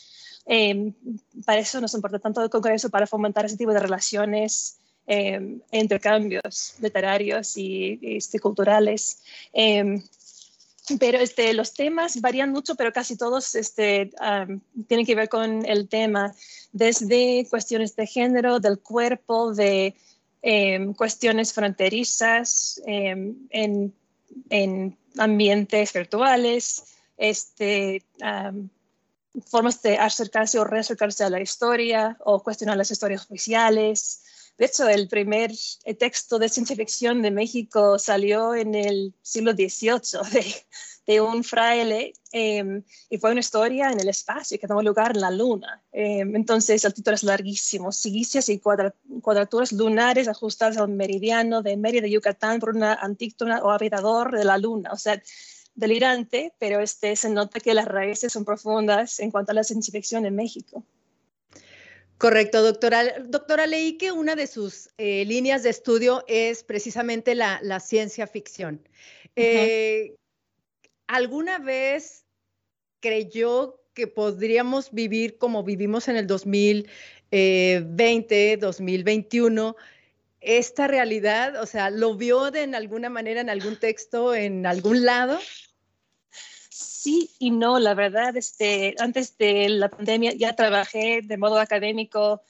eh, 0.46 0.92
para 1.46 1.62
eso 1.62 1.80
nos 1.80 1.94
importa 1.94 2.20
tanto 2.20 2.44
el 2.44 2.50
Congreso, 2.50 2.90
para 2.90 3.08
fomentar 3.08 3.46
ese 3.46 3.56
tipo 3.56 3.72
de 3.72 3.80
relaciones, 3.80 4.80
eh, 5.08 5.60
intercambios 5.72 6.76
literarios 6.82 7.56
y, 7.56 8.00
este, 8.02 8.40
culturales. 8.40 9.22
Pero 11.00 11.20
este, 11.20 11.54
los 11.54 11.74
temas 11.74 12.20
varían 12.20 12.52
mucho, 12.52 12.76
pero 12.76 12.92
casi 12.92 13.18
todos 13.18 13.56
este, 13.56 14.12
tienen 14.88 15.06
que 15.06 15.16
ver 15.16 15.30
con 15.30 15.66
el 15.66 15.88
tema, 15.88 16.34
desde 16.72 17.48
cuestiones 17.50 17.96
de 17.96 18.08
género, 18.08 18.60
del 18.60 18.80
cuerpo, 18.80 19.54
de 19.54 19.96
em, 20.42 20.94
cuestiones 20.94 21.54
fronterizas, 21.54 22.82
em, 22.86 23.36
en, 23.50 23.94
en, 24.50 24.98
ambientes 25.18 25.94
virtuales, 25.94 26.84
este, 27.18 28.04
formas 29.46 29.82
de 29.82 29.98
acercarse 29.98 30.60
o 30.60 30.64
reacercarse 30.64 31.24
a 31.24 31.30
la 31.30 31.40
historia 31.40 32.18
o 32.26 32.42
cuestionar 32.42 32.78
las 32.78 32.92
historias 32.92 33.24
oficiales. 33.24 34.23
De 34.58 34.66
hecho, 34.66 34.88
el 34.88 35.08
primer 35.08 35.52
eh, 35.86 35.94
texto 35.96 36.38
de 36.40 36.50
ciencia 36.50 36.76
ficción 36.76 37.22
de 37.22 37.32
México 37.32 37.98
salió 37.98 38.54
en 38.54 38.76
el 38.76 39.14
siglo 39.22 39.54
XVIII 39.54 40.22
de, 40.32 40.46
de 41.08 41.22
un 41.22 41.44
fraile 41.44 42.14
em, 42.32 42.84
y 43.10 43.18
fue 43.18 43.32
una 43.32 43.40
historia 43.40 43.90
en 43.92 44.00
el 44.00 44.10
espacio 44.10 44.58
que 44.60 44.68
tomó 44.68 44.82
lugar 44.82 45.12
en 45.16 45.22
la 45.22 45.32
luna. 45.32 45.82
Em, 45.92 46.36
entonces, 46.36 46.86
el 46.86 46.94
título 46.94 47.16
es 47.16 47.24
larguísimo. 47.24 47.92
Silicias 47.92 48.50
y 48.50 48.60
cuadraturas 48.60 49.72
lunares 49.72 50.28
ajustadas 50.28 50.78
al 50.78 50.90
meridiano 50.90 51.62
de 51.62 51.76
Mérida, 51.78 52.08
Yucatán, 52.08 52.60
por 52.60 52.76
una 52.76 52.94
antíctona 52.94 53.62
o 53.64 53.72
habitador 53.72 54.38
de 54.38 54.46
la 54.46 54.58
luna. 54.58 54.92
O 54.94 54.98
sea, 54.98 55.22
delirante, 55.76 56.54
pero 56.60 56.80
este, 56.80 57.16
se 57.16 57.30
nota 57.30 57.60
que 57.60 57.74
las 57.74 57.86
raíces 57.86 58.32
son 58.32 58.46
profundas 58.46 59.20
en 59.20 59.32
cuanto 59.32 59.52
a 59.52 59.56
la 59.56 59.64
ciencia 59.64 59.92
ficción 59.92 60.26
en 60.26 60.36
México. 60.36 60.84
Correcto, 62.18 62.62
doctora. 62.62 63.20
Doctora, 63.20 63.66
leí 63.68 63.98
que 63.98 64.12
una 64.12 64.36
de 64.36 64.48
sus 64.48 64.90
eh, 64.98 65.24
líneas 65.26 65.64
de 65.64 65.70
estudio 65.70 66.26
es 66.28 66.64
precisamente 66.64 67.36
la, 67.36 67.80
ciencia 67.80 68.28
ficción. 68.28 68.86
Eh, 69.36 70.16
¿Alguna 71.08 71.60
vez 71.60 72.26
creyó 73.00 73.80
que 73.94 74.08
podríamos 74.08 74.92
vivir 74.92 75.38
como 75.38 75.64
vivimos 75.64 76.08
en 76.08 76.16
el 76.18 76.28
2020, 76.28 78.58
2021? 78.58 79.76
esta 80.44 80.88
realidad? 80.88 81.62
O 81.62 81.66
sea, 81.66 81.90
¿lo 81.90 82.16
vio 82.16 82.52
de 82.52 82.64
en 82.64 82.76
alguna 82.76 83.10
manera 83.10 83.42
en 83.42 83.50
algún 83.50 83.78
texto, 83.78 84.36
en 84.36 84.66
algún 84.66 85.06
lado? 85.06 85.40
Sí 87.04 87.32
y 87.38 87.52
no, 87.52 87.80
la 87.80 87.96
verdad, 87.96 88.38
este, 88.38 88.96
antes 88.98 89.38
de 89.38 89.68
la 89.68 89.90
pandemia 89.90 90.32
ya 90.36 90.56
trabajé 90.56 91.20
de 91.22 91.36
modo 91.36 91.60
académico 91.60 92.42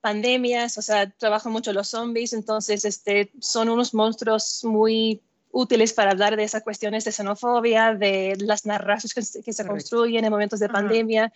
pandemias, 0.00 0.78
o 0.78 0.82
sea, 0.82 1.10
trabajo 1.10 1.50
mucho 1.50 1.74
los 1.74 1.88
zombies, 1.90 2.32
entonces 2.32 2.86
este, 2.86 3.30
son 3.38 3.68
unos 3.68 3.92
monstruos 3.92 4.64
muy 4.64 5.20
útiles 5.50 5.92
para 5.92 6.12
hablar 6.12 6.36
de 6.36 6.44
esas 6.44 6.62
cuestiones 6.62 7.04
de 7.04 7.12
xenofobia, 7.12 7.94
de 7.94 8.34
las 8.38 8.64
narraciones 8.64 9.38
que, 9.44 9.52
se 9.52 9.66
construyen 9.66 10.24
en 10.24 10.32
momentos 10.32 10.58
de 10.58 10.70
pandemia 10.70 11.30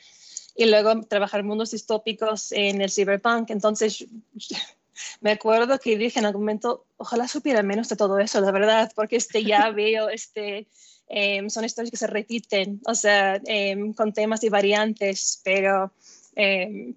y 0.56 0.64
luego 0.64 1.02
trabajar 1.02 1.42
mundos 1.42 1.72
distópicos 1.72 2.52
en 2.52 2.80
el 2.80 2.90
cyberpunk. 2.90 3.50
Entonces, 3.50 4.06
me 5.20 5.32
acuerdo 5.32 5.78
que 5.78 5.98
dije 5.98 6.20
en 6.20 6.24
algún 6.24 6.40
momento, 6.40 6.86
ojalá 6.96 7.28
supiera 7.28 7.62
menos 7.62 7.90
de 7.90 7.96
todo 7.96 8.18
eso, 8.18 8.40
la 8.40 8.50
verdad, 8.50 8.90
porque 8.96 9.16
este 9.16 9.44
ya 9.44 9.68
veo, 9.82 10.08
este, 10.08 10.68
em, 11.08 11.48
son 11.50 11.64
historias 11.64 11.90
que 11.90 11.96
se 11.96 12.06
repiten, 12.06 12.80
o 12.86 12.94
sea, 12.94 13.40
em, 13.46 13.92
con 13.92 14.12
temas 14.12 14.42
y 14.44 14.48
variantes, 14.48 15.40
pero 15.44 15.92
em, 16.34 16.94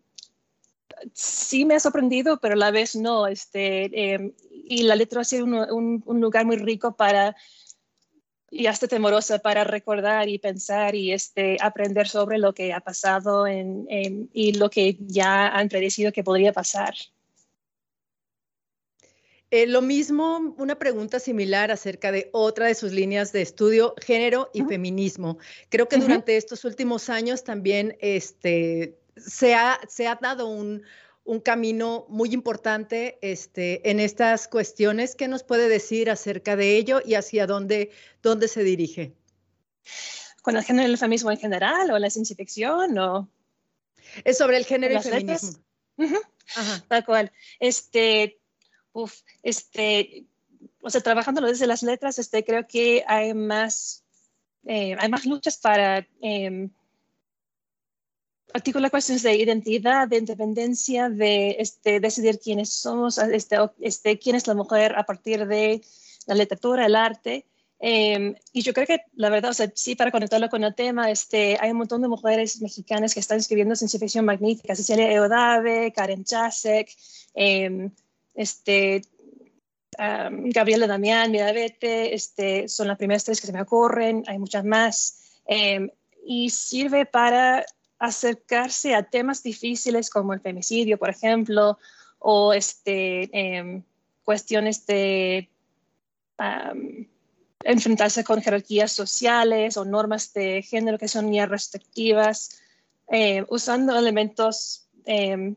sí 1.13 1.65
me 1.65 1.75
ha 1.75 1.79
sorprendido, 1.79 2.39
pero 2.39 2.53
a 2.55 2.57
la 2.57 2.71
vez 2.71 2.95
no. 2.95 3.27
Este, 3.27 4.33
y 4.51 4.83
la 4.83 4.95
letra 4.95 5.21
ha 5.21 5.23
sido 5.23 5.45
un, 5.45 6.03
un, 6.05 6.21
lugar 6.21 6.45
muy 6.45 6.57
rico 6.57 6.95
para 6.95 7.35
y 8.51 8.65
hasta 8.67 8.87
temorosa 8.87 9.39
para 9.39 9.63
recordar 9.63 10.27
y 10.27 10.39
pensar 10.39 10.95
y 10.95 11.11
este, 11.11 11.57
aprender 11.61 12.07
sobre 12.07 12.37
lo 12.37 12.53
que 12.53 12.73
ha 12.73 12.79
pasado 12.79 13.45
en, 13.45 13.87
y 14.33 14.53
lo 14.53 14.69
que 14.69 14.97
ya 14.99 15.47
han 15.47 15.69
predecido 15.69 16.11
que 16.11 16.23
podría 16.23 16.51
pasar. 16.51 16.95
Eh, 19.51 19.65
lo 19.65 19.81
mismo, 19.81 20.55
una 20.57 20.77
pregunta 20.77 21.19
similar 21.19 21.71
acerca 21.71 22.11
de 22.11 22.29
otra 22.33 22.67
de 22.67 22.75
sus 22.75 22.91
líneas 22.91 23.31
de 23.31 23.41
estudio, 23.41 23.95
género 23.99 24.51
y 24.53 24.61
feminismo. 24.61 25.39
Creo 25.69 25.87
que 25.87 25.97
durante 25.97 26.37
estos 26.37 26.65
últimos 26.65 27.09
años 27.09 27.43
también 27.43 27.97
este, 27.99 28.99
se, 29.17 29.55
ha, 29.55 29.79
se 29.87 30.07
ha 30.07 30.19
dado 30.21 30.47
un, 30.47 30.83
un 31.23 31.39
camino 31.39 32.05
muy 32.09 32.31
importante 32.31 33.17
este, 33.21 33.89
en 33.89 33.99
estas 33.99 34.47
cuestiones. 34.47 35.15
¿Qué 35.15 35.27
nos 35.27 35.43
puede 35.43 35.67
decir 35.67 36.11
acerca 36.11 36.55
de 36.55 36.77
ello 36.77 37.01
y 37.03 37.15
hacia 37.15 37.47
dónde, 37.47 37.89
dónde 38.21 38.47
se 38.47 38.63
dirige? 38.63 39.13
¿Con 40.43 40.57
el 40.57 40.63
género 40.63 40.87
y 40.87 40.91
el 40.91 40.97
feminismo 40.97 41.31
en 41.31 41.37
general 41.37 41.89
o 41.89 41.97
la 41.97 42.09
ciencia 42.11 42.35
ficción? 42.35 42.97
O... 42.99 43.29
Es 44.23 44.37
sobre 44.37 44.57
el 44.57 44.65
género 44.65 44.93
y 44.93 44.97
el 44.97 45.03
feminismo. 45.03 45.59
Tal 46.87 47.05
cual. 47.05 47.31
Este, 47.59 48.39
uf, 48.93 49.21
este, 49.43 50.25
o 50.81 50.89
sea, 50.89 51.01
trabajándolo 51.01 51.47
desde 51.47 51.67
las 51.67 51.83
letras, 51.83 52.19
este, 52.19 52.43
creo 52.43 52.67
que 52.67 53.03
hay 53.07 53.33
más, 53.33 54.03
eh, 54.65 54.95
hay 54.99 55.09
más 55.09 55.25
luchas 55.25 55.57
para 55.57 56.07
eh, 56.21 56.69
articular 58.53 58.91
cuestiones 58.91 59.23
de 59.23 59.35
identidad, 59.35 60.07
de 60.07 60.17
independencia, 60.17 61.09
de 61.09 61.57
este, 61.59 61.99
decidir 61.99 62.39
quiénes 62.39 62.69
somos, 62.69 63.17
este, 63.17 63.57
este, 63.79 64.19
quién 64.19 64.35
es 64.35 64.47
la 64.47 64.55
mujer 64.55 64.97
a 64.97 65.03
partir 65.03 65.47
de 65.47 65.81
la 66.25 66.35
literatura, 66.35 66.85
el 66.85 66.95
arte. 66.95 67.45
Em, 67.81 68.35
y 68.51 68.61
yo 68.61 68.73
creo 68.73 68.85
que 68.85 69.01
la 69.15 69.29
verdad, 69.29 69.51
o 69.51 69.53
sea, 69.53 69.71
sí, 69.73 69.95
para 69.95 70.11
conectarlo 70.11 70.49
con 70.49 70.63
el 70.63 70.75
tema, 70.75 71.09
este, 71.09 71.57
hay 71.61 71.71
un 71.71 71.77
montón 71.77 72.01
de 72.01 72.09
mujeres 72.09 72.61
mexicanas 72.61 73.13
que 73.13 73.21
están 73.21 73.39
escribiendo 73.39 73.75
ciencia 73.75 73.99
ficción 73.99 74.25
magnífica, 74.25 74.75
Cecilia 74.75 75.11
Eodave, 75.11 75.93
Karen 75.93 76.25
Chasek, 76.25 76.89
eh, 77.35 77.89
este, 78.33 79.01
Gabriela 79.97 80.87
Damián, 80.87 81.31
Midavete, 81.31 82.13
este, 82.13 82.69
son 82.69 82.87
las 82.87 82.97
primeras 82.97 83.25
tres 83.25 83.41
que 83.41 83.47
se 83.47 83.53
me 83.53 83.61
ocurren, 83.61 84.23
hay 84.27 84.39
muchas 84.39 84.63
más, 84.63 85.41
em, 85.45 85.89
y 86.25 86.49
sirve 86.49 87.05
para 87.05 87.65
acercarse 87.97 88.95
a 88.95 89.03
temas 89.03 89.43
difíciles 89.43 90.09
como 90.09 90.33
el 90.33 90.39
femicidio, 90.39 90.97
por 90.97 91.09
ejemplo, 91.09 91.77
o 92.19 92.53
este, 92.53 93.29
em, 93.33 93.83
cuestiones 94.23 94.85
de 94.85 95.49
enfrentarse 97.65 98.23
con 98.23 98.41
jerarquías 98.41 98.93
sociales 98.93 99.75
o 99.75 99.83
normas 99.83 100.31
de 100.31 100.61
género 100.61 100.97
que 100.97 101.09
son 101.09 101.33
ya 101.33 101.45
restrictivas, 101.45 102.61
em, 103.09 103.45
usando 103.49 103.97
elementos 103.97 104.85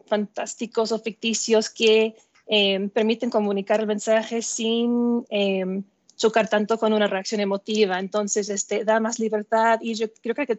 fantásticos 0.08 0.90
o 0.92 0.98
ficticios 0.98 1.68
que 1.68 2.16
Em, 2.46 2.90
permiten 2.90 3.30
comunicar 3.30 3.80
el 3.80 3.86
mensaje 3.86 4.42
sin 4.42 5.24
em, 5.30 5.84
chocar 6.16 6.48
tanto 6.48 6.76
con 6.78 6.92
una 6.92 7.06
reacción 7.06 7.40
emotiva. 7.40 7.98
Entonces, 7.98 8.48
este, 8.48 8.84
da 8.84 9.00
más 9.00 9.18
libertad 9.18 9.78
y 9.80 9.94
yo 9.94 10.06
creo 10.20 10.34
que 10.34 10.58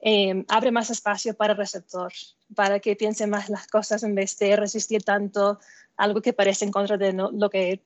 em, 0.00 0.44
abre 0.48 0.70
más 0.70 0.90
espacio 0.90 1.34
para 1.34 1.54
el 1.54 1.58
receptor, 1.58 2.12
para 2.54 2.80
que 2.80 2.96
piense 2.96 3.26
más 3.26 3.48
las 3.48 3.66
cosas 3.66 4.02
en 4.02 4.14
vez 4.14 4.38
de 4.38 4.56
resistir 4.56 5.02
tanto 5.02 5.58
algo 5.96 6.20
que 6.20 6.34
parece 6.34 6.66
en 6.66 6.70
contra 6.70 6.96
de 6.98 7.12
lo 7.14 7.50
que 7.50 7.80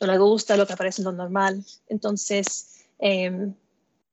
no 0.00 0.06
le 0.06 0.18
gusta, 0.18 0.56
lo 0.56 0.66
que 0.66 0.76
parece 0.76 1.02
lo 1.02 1.10
normal. 1.10 1.64
Entonces, 1.88 2.84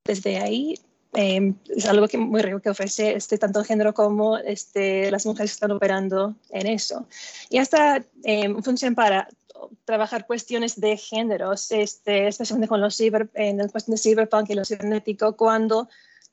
desde 0.04 0.38
ahí 0.38 0.76
Em, 1.16 1.56
es 1.70 1.86
algo 1.86 2.08
que 2.08 2.18
muy 2.18 2.42
rico 2.42 2.60
que 2.60 2.70
ofrece 2.70 3.16
este, 3.16 3.38
tanto 3.38 3.60
el 3.60 3.66
género 3.66 3.94
como 3.94 4.38
este, 4.38 5.10
las 5.12 5.26
mujeres 5.26 5.52
que 5.52 5.56
están 5.56 5.72
operando 5.72 6.36
en 6.50 6.68
eso. 6.68 7.08
Y 7.50 7.58
hasta 7.58 8.04
eh, 8.24 8.54
funciona 8.62 8.96
para 8.96 9.28
trabajar 9.86 10.28
cuestiones 10.28 10.80
de 10.80 10.98
géneros, 10.98 11.72
este, 11.72 12.28
especialmente 12.28 12.68
con 12.68 12.82
los 12.82 12.96
ciber, 12.96 13.30
en 13.34 13.58
la 13.58 13.68
cuestión 13.70 13.96
de 13.96 14.02
cyberpunk 14.02 14.50
y 14.50 14.56
lo 14.56 14.66
cibernético, 14.66 15.36
cuando 15.38 15.84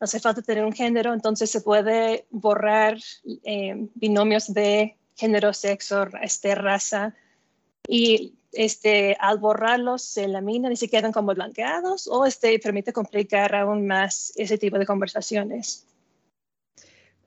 no 0.01 0.05
hace 0.05 0.21
falta 0.21 0.43
tener 0.43 0.65
un 0.65 0.73
género, 0.73 1.15
entonces 1.15 1.51
se 1.51 1.61
puede 1.61 2.27
borrar 2.31 2.99
em, 3.45 3.89
binomios 3.95 4.53
de 4.53 4.97
género, 5.17 5.53
sexo, 5.53 6.09
este, 6.21 6.55
raza 6.55 7.15
y 7.87 8.35
este, 8.53 9.17
al 9.19 9.39
borrarlos 9.39 10.03
se 10.03 10.29
laminan 10.29 10.73
y 10.73 10.77
se 10.77 10.89
quedan 10.89 11.13
como 11.13 11.35
blanqueados 11.35 12.07
o 12.09 12.27
este, 12.27 12.59
permite 12.59 12.93
complicar 12.93 13.55
aún 13.55 13.87
más 13.87 14.33
ese 14.37 14.59
tipo 14.59 14.79
de 14.79 14.87
conversaciones. 14.87 15.87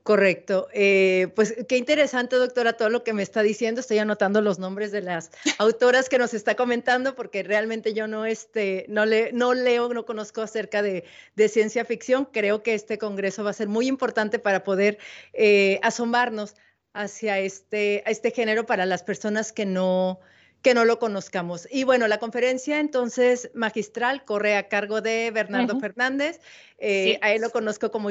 Correcto. 0.06 0.68
Eh, 0.72 1.32
pues 1.34 1.52
qué 1.68 1.76
interesante, 1.76 2.36
doctora, 2.36 2.74
todo 2.74 2.90
lo 2.90 3.02
que 3.02 3.12
me 3.12 3.24
está 3.24 3.42
diciendo. 3.42 3.80
Estoy 3.80 3.98
anotando 3.98 4.40
los 4.40 4.60
nombres 4.60 4.92
de 4.92 5.02
las 5.02 5.32
autoras 5.58 6.08
que 6.08 6.16
nos 6.16 6.32
está 6.32 6.54
comentando 6.54 7.16
porque 7.16 7.42
realmente 7.42 7.92
yo 7.92 8.06
no, 8.06 8.24
este, 8.24 8.86
no, 8.88 9.04
le, 9.04 9.32
no 9.32 9.52
leo, 9.52 9.92
no 9.92 10.06
conozco 10.06 10.42
acerca 10.42 10.80
de, 10.80 11.02
ciencia 11.48 11.84
ficción. 11.84 12.24
Creo 12.24 12.62
que 12.62 12.74
este 12.74 12.98
congreso 12.98 13.42
va 13.42 13.50
a 13.50 13.54
ser 13.54 13.66
muy 13.66 13.88
importante 13.88 14.38
para 14.38 14.62
poder 14.62 14.98
eh, 15.32 15.80
asomarnos 15.82 16.54
hacia 16.94 17.40
este, 17.40 18.08
este 18.08 18.30
género 18.30 18.64
para 18.64 18.86
las 18.86 19.02
personas 19.02 19.52
que 19.52 19.66
no, 19.66 20.20
que 20.62 20.74
no 20.74 20.84
lo 20.84 20.98
conozcamos. 20.98 21.68
Y 21.70 21.84
bueno, 21.84 22.08
la 22.08 22.18
conferencia 22.18 22.80
entonces 22.80 23.50
magistral 23.54 24.24
corre 24.24 24.56
a 24.56 24.68
cargo 24.68 25.00
de 25.00 25.30
Bernardo 25.30 25.78
Fernández. 25.78 26.40
Eh, 26.78 27.18
a 27.22 27.32
él 27.32 27.42
lo 27.42 27.50
conozco 27.50 27.90
como, 27.90 28.08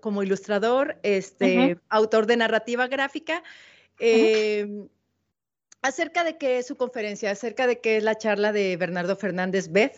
como 0.00 0.22
ilustrador, 0.22 0.98
este, 1.02 1.78
autor 1.88 2.26
de 2.26 2.36
narrativa 2.36 2.86
gráfica. 2.86 3.42
Em, 3.98 4.88
acerca 5.82 6.24
de 6.24 6.36
qué 6.36 6.58
es 6.58 6.66
su 6.66 6.76
conferencia, 6.76 7.30
acerca 7.30 7.66
de 7.66 7.80
qué 7.80 7.96
es 7.96 8.02
la 8.02 8.18
charla 8.18 8.52
de 8.52 8.76
Bernardo 8.76 9.16
Fernández 9.16 9.70
Beth. 9.70 9.96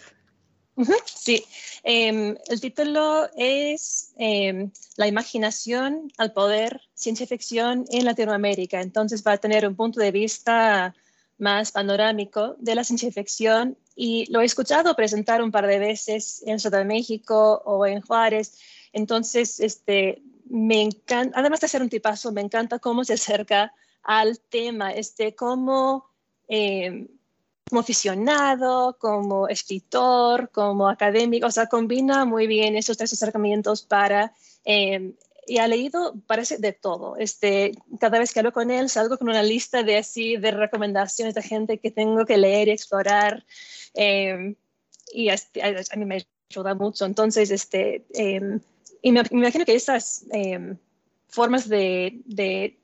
Sí, 1.04 1.44
em, 1.82 2.36
el 2.48 2.60
título 2.60 3.28
es 3.36 4.12
em, 4.16 4.70
La 4.96 5.08
imaginación 5.08 6.12
al 6.16 6.32
poder, 6.32 6.80
ciencia 6.94 7.26
ficción 7.26 7.84
en 7.90 8.04
Latinoamérica. 8.04 8.80
Entonces 8.80 9.24
va 9.26 9.32
a 9.32 9.38
tener 9.38 9.66
un 9.66 9.74
punto 9.74 9.98
de 9.98 10.12
vista 10.12 10.94
más 11.38 11.72
panorámico 11.72 12.56
de 12.58 12.74
la 12.74 12.84
ciencia 12.84 13.10
ficción 13.12 13.76
y 13.94 14.30
lo 14.30 14.40
he 14.40 14.44
escuchado 14.44 14.94
presentar 14.94 15.42
un 15.42 15.50
par 15.50 15.66
de 15.66 15.78
veces 15.78 16.42
en 16.46 16.58
Ciudad 16.58 16.78
de 16.78 16.84
México 16.84 17.62
o 17.64 17.86
en 17.86 18.00
Juárez. 18.00 18.58
Entonces, 18.92 19.60
este, 19.60 20.22
me 20.48 20.82
encanta, 20.82 21.38
además 21.38 21.60
de 21.60 21.68
ser 21.68 21.82
un 21.82 21.88
tipazo, 21.88 22.32
me 22.32 22.40
encanta 22.40 22.78
cómo 22.78 23.04
se 23.04 23.14
acerca 23.14 23.72
al 24.02 24.40
tema, 24.40 24.92
este, 24.92 25.34
como, 25.34 26.06
eh, 26.48 27.08
como 27.68 27.80
aficionado, 27.80 28.96
como 28.98 29.48
escritor, 29.48 30.50
como 30.50 30.88
académico, 30.88 31.46
o 31.46 31.50
sea, 31.50 31.66
combina 31.66 32.24
muy 32.24 32.46
bien 32.46 32.76
esos 32.76 32.96
tres 32.96 33.12
acercamientos 33.12 33.82
para 33.82 34.32
eh, 34.64 35.14
y 35.48 35.58
ha 35.58 35.66
leído, 35.66 36.14
parece 36.26 36.58
de 36.58 36.72
todo. 36.72 37.16
Este, 37.16 37.72
cada 37.98 38.18
vez 38.18 38.32
que 38.32 38.40
hablo 38.40 38.52
con 38.52 38.70
él, 38.70 38.90
salgo 38.90 39.16
con 39.16 39.28
una 39.28 39.42
lista 39.42 39.82
de 39.82 39.96
así, 39.96 40.36
de 40.36 40.50
recomendaciones 40.50 41.34
de 41.34 41.42
gente 41.42 41.78
que 41.78 41.90
tengo 41.90 42.26
que 42.26 42.36
leer 42.36 42.68
y 42.68 42.72
explorar. 42.72 43.44
Em, 43.94 44.54
y 45.12 45.30
a, 45.30 45.36
mí 45.96 46.04
me 46.04 46.26
ayuda 46.50 46.74
mucho. 46.74 47.06
Entonces, 47.06 47.50
este, 47.50 48.04
em, 48.14 48.60
y 49.00 49.12
me, 49.12 49.22
imagino 49.30 49.64
que 49.64 49.74
esas 49.74 50.26
em, 50.30 50.76
formas 51.28 51.68
de, 51.68 52.20
de 52.26 52.78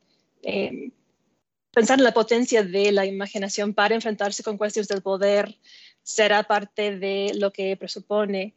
pensar 1.73 1.99
en 1.99 2.05
la 2.05 2.13
potencia 2.13 2.63
de 2.63 2.93
la 2.93 3.05
imaginación 3.05 3.75
para 3.75 3.95
enfrentarse 3.95 4.43
con 4.43 4.57
cuestiones 4.57 4.89
del 4.89 5.03
poder 5.03 5.59
será 6.03 6.43
parte 6.45 6.99
de 6.99 7.33
lo 7.35 7.53
que 7.53 7.77
presupone. 7.77 8.55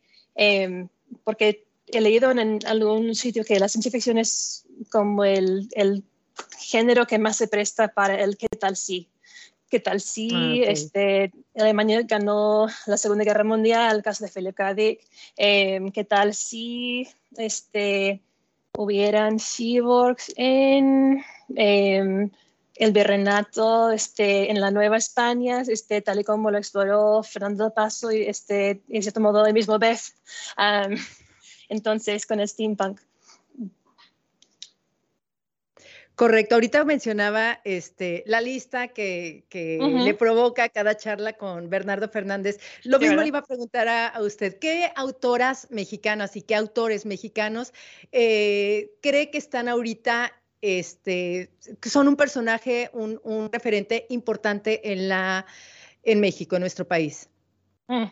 porque 1.24 1.67
he 1.88 2.02
leído 2.02 2.32
en, 2.32 2.60
algún 2.66 3.16
sitio 3.16 3.44
que 3.44 3.60
la 3.60 3.70
ciencia 3.70 3.92
ficción 3.92 4.18
es 4.18 4.66
como 4.90 5.24
el, 5.24 5.70
el, 5.72 6.04
género 6.60 7.08
que 7.08 7.18
más 7.18 7.38
se 7.38 7.48
presta 7.48 7.88
para 7.88 8.22
el 8.22 8.38
qué 8.38 8.48
tal 8.48 8.76
si. 8.76 9.10
¿Qué 9.70 9.82
tal 9.82 10.00
si 10.00 10.30
ah, 10.34 10.70
este, 10.70 11.34
Alemania 11.54 12.02
ganó 12.04 12.68
la 12.86 12.96
Segunda 12.96 13.26
Guerra 13.26 13.44
Mundial, 13.44 13.98
el 13.98 14.04
caso 14.04 14.24
de 14.24 14.32
Philip 14.32 14.56
K. 14.56 14.74
Dick? 14.74 15.02
Em, 15.36 15.92
¿Qué 15.92 16.06
tal 16.06 16.34
si 16.34 17.06
este, 17.36 18.22
hubieran 18.78 19.40
cyborgs 19.40 20.32
en 20.38 21.22
em, 21.56 22.30
el 22.76 22.92
virreinato 22.94 23.92
este, 23.92 24.50
en 24.50 24.62
la 24.62 24.72
Nueva 24.72 24.96
España, 24.96 25.64
este, 25.68 26.02
tal 26.02 26.22
y 26.22 26.24
como 26.24 26.50
lo 26.50 26.58
exploró 26.58 27.22
Fernando 27.24 27.74
Paso 27.74 28.10
y, 28.14 28.22
este, 28.22 28.82
en 28.88 29.02
cierto 29.02 29.20
modo, 29.20 29.46
el 29.46 29.54
mismo 29.54 29.78
Beth? 29.80 30.14
Entonces 31.70 32.26
con 32.26 32.40
el 32.40 32.48
steampunk. 32.48 33.00
Correcto, 36.18 36.56
ahorita 36.56 36.84
mencionaba 36.84 37.62
este, 37.64 38.24
la 38.26 38.42
lista 38.42 38.88
que, 38.88 39.46
le 39.52 40.14
provoca 40.16 40.68
cada 40.70 40.98
charla 40.98 41.34
con 41.34 41.70
Bernardo 41.70 42.10
Fernández. 42.10 42.60
Lo 42.84 42.98
mismo 42.98 43.22
le 43.22 43.28
iba 43.28 43.38
a 43.38 43.44
preguntar 43.44 43.88
a, 43.88 44.20
usted, 44.20 44.58
¿qué 44.58 44.92
autoras 44.96 45.68
mexicanas 45.70 46.36
y 46.36 46.42
qué 46.42 46.56
autores 46.56 47.06
mexicanos 47.06 47.72
eh, 48.12 48.96
cree 49.04 49.30
que 49.30 49.38
están 49.38 49.68
ahorita, 49.68 50.34
este, 50.62 51.52
son 51.84 52.08
un 52.08 52.16
personaje, 52.16 52.90
un, 52.94 53.52
referente 53.54 54.08
importante 54.10 54.92
en, 54.92 55.10
la, 55.10 55.46
en 56.02 56.20
México, 56.20 56.56
en 56.56 56.62
nuestro 56.62 56.88
país? 56.88 57.30
Mm. 57.88 58.06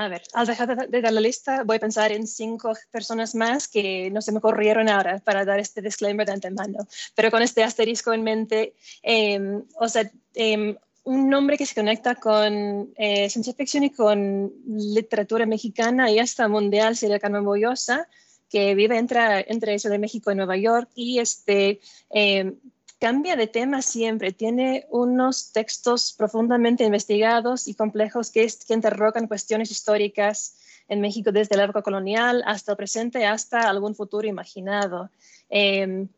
A 0.00 0.06
ver, 0.06 0.22
al 0.32 0.46
dejar 0.46 0.88
de 0.88 1.00
dar 1.02 1.12
la 1.12 1.20
lista, 1.20 1.64
voy 1.64 1.78
a 1.78 1.80
pensar 1.80 2.12
en 2.12 2.28
cinco 2.28 2.72
personas 2.92 3.34
más 3.34 3.66
que 3.66 4.12
no 4.12 4.22
se 4.22 4.30
me 4.30 4.40
corrieron 4.40 4.88
ahora 4.88 5.18
para 5.18 5.44
dar 5.44 5.58
este 5.58 5.82
disclaimer 5.82 6.24
de 6.24 6.34
antemano. 6.34 6.86
Pero 7.16 7.32
con 7.32 7.42
este 7.42 7.64
asterisco 7.64 8.12
en 8.12 8.22
mente, 8.22 8.74
em, 9.02 9.64
o 9.74 9.88
sea, 9.88 10.08
em, 10.36 10.76
un 11.02 11.28
nombre 11.28 11.58
que 11.58 11.66
se 11.66 11.74
conecta 11.74 12.14
con 12.14 12.92
eh, 12.96 13.28
ciencia 13.28 13.54
ficción 13.54 13.82
y 13.82 13.90
con 13.90 14.52
literatura 14.68 15.46
mexicana 15.46 16.12
y 16.12 16.20
hasta 16.20 16.46
mundial 16.46 16.94
sería 16.94 17.18
Carmen 17.18 17.44
Boyosa, 17.44 18.06
que 18.48 18.76
vive 18.76 18.98
entre, 18.98 19.50
entre 19.50 19.80
Ciudad 19.80 19.94
de 19.94 19.98
México 19.98 20.30
y 20.30 20.36
Nueva 20.36 20.56
York 20.56 20.90
y 20.94 21.18
este, 21.18 21.80
em, 22.10 22.54
cambia 22.98 23.36
de 23.36 23.46
tema 23.46 23.82
siempre, 23.82 24.32
tiene 24.32 24.86
unos 24.90 25.52
textos 25.52 26.12
profundamente 26.12 26.84
investigados 26.84 27.68
y 27.68 27.74
complejos 27.74 28.30
que, 28.30 28.46
que 28.66 28.74
interrogan 28.74 29.28
cuestiones 29.28 29.70
históricas 29.70 30.56
en 30.88 31.00
México 31.00 31.32
desde 31.32 31.56
la 31.56 31.64
época 31.64 31.82
colonial 31.82 32.42
hasta 32.46 32.72
el 32.72 32.76
presente, 32.76 33.26
hasta 33.26 33.68
algún 33.68 33.94
futuro 33.94 34.26
imaginado. 34.26 35.10
Em, 35.48 36.08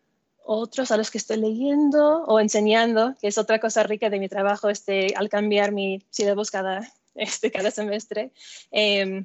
otros 0.45 0.91
a 0.91 0.97
los 0.97 1.11
que 1.11 1.19
estoy 1.19 1.37
leyendo 1.37 2.25
o 2.25 2.41
enseñando, 2.41 3.15
que 3.21 3.29
es 3.29 3.39
otra 3.39 3.61
cosa 3.61 3.83
rica 3.83 4.11
de 4.11 4.19
mi 4.19 4.29
trabajo 4.29 4.69
este, 4.69 5.15
al 5.17 5.29
cambiar 5.29 5.73
mi 5.73 6.03
sílabus 6.11 6.51
cada, 6.51 6.89
este, 7.15 7.51
cada 7.51 7.71
semestre. 7.71 8.33
Eh, 8.71 9.25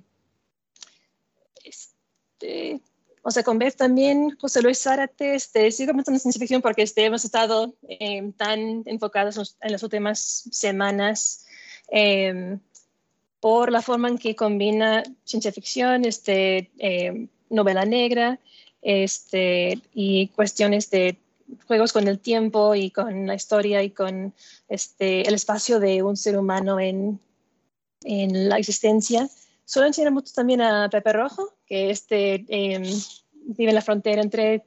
este, 1.63 2.82
o 3.28 3.32
sea, 3.32 3.42
con 3.42 3.58
Beth 3.58 3.76
también, 3.76 4.38
José 4.40 4.62
Luis 4.62 4.78
Zárate, 4.84 5.34
este, 5.34 5.72
sigo 5.72 5.94
en 5.94 6.06
ciencia 6.06 6.40
ficción 6.40 6.62
porque 6.62 6.84
este, 6.84 7.06
hemos 7.06 7.26
estado 7.26 7.74
eh, 7.90 8.32
tan 8.38 8.84
enfocados 8.86 9.58
en 9.62 9.72
las 9.72 9.82
últimas 9.82 10.48
semanas 10.52 11.48
eh, 11.92 12.60
por 13.40 13.72
la 13.72 13.82
forma 13.82 14.10
en 14.10 14.20
que 14.20 14.36
combina 14.36 15.02
ciencia 15.24 15.52
ficción, 15.52 16.06
este, 16.06 16.70
eh, 16.78 17.28
novela 17.50 17.84
negra 17.84 18.40
este, 18.84 19.82
y 19.96 20.28
cuestiones 20.28 20.92
de 20.92 21.18
juegos 21.66 21.94
con 21.94 22.08
el 22.08 22.20
tiempo 22.20 22.76
y 22.76 22.92
con 22.92 23.26
la 23.26 23.34
historia 23.34 23.82
y 23.82 23.90
con 23.90 24.36
este, 24.70 25.28
el 25.28 25.34
espacio 25.34 25.80
de 25.80 26.04
un 26.04 26.16
ser 26.16 26.38
humano 26.38 26.80
en, 26.80 27.20
en 28.04 28.50
la 28.50 28.60
existencia. 28.60 29.28
Suelo 29.65 29.88
enseñar 29.88 30.12
mucho 30.12 30.32
también 30.34 30.62
a 30.62 30.89
Pepe 30.89 31.12
Rojo, 31.12 31.56
que 31.65 31.89
este, 31.89 32.45
em, 32.49 32.84
vive 33.47 33.69
en 33.69 33.75
la 33.75 33.82
frontera 33.82 34.21
entre, 34.21 34.63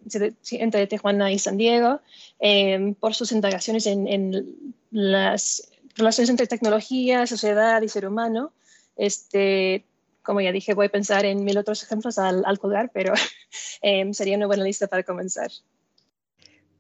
entre 0.51 0.87
Tijuana 0.89 1.33
y 1.33 1.39
San 1.39 1.57
Diego, 1.57 2.01
em, 2.41 2.95
por 2.95 3.15
sus 3.15 3.33
indagaciones 3.33 3.87
en, 3.87 4.75
las 4.91 5.71
relaciones 5.97 6.31
entre 6.31 6.47
tecnología, 6.47 7.27
sociedad 7.27 7.83
y 7.83 7.89
ser 7.89 8.07
humano. 8.07 8.53
Este, 8.97 9.85
como 10.23 10.41
ya 10.41 10.51
dije, 10.51 10.75
voy 10.75 10.87
a 10.87 10.91
pensar 10.91 11.25
en 11.27 11.45
mil 11.45 11.59
otros 11.59 11.83
ejemplos 11.83 12.19
al, 12.19 12.43
al 12.45 12.59
colgar, 12.59 12.91
pero 12.93 13.15
em, 13.83 14.13
sería 14.15 14.37
una 14.37 14.47
buena 14.47 14.65
lista 14.65 14.87
para 14.87 15.03
comenzar. 15.03 15.51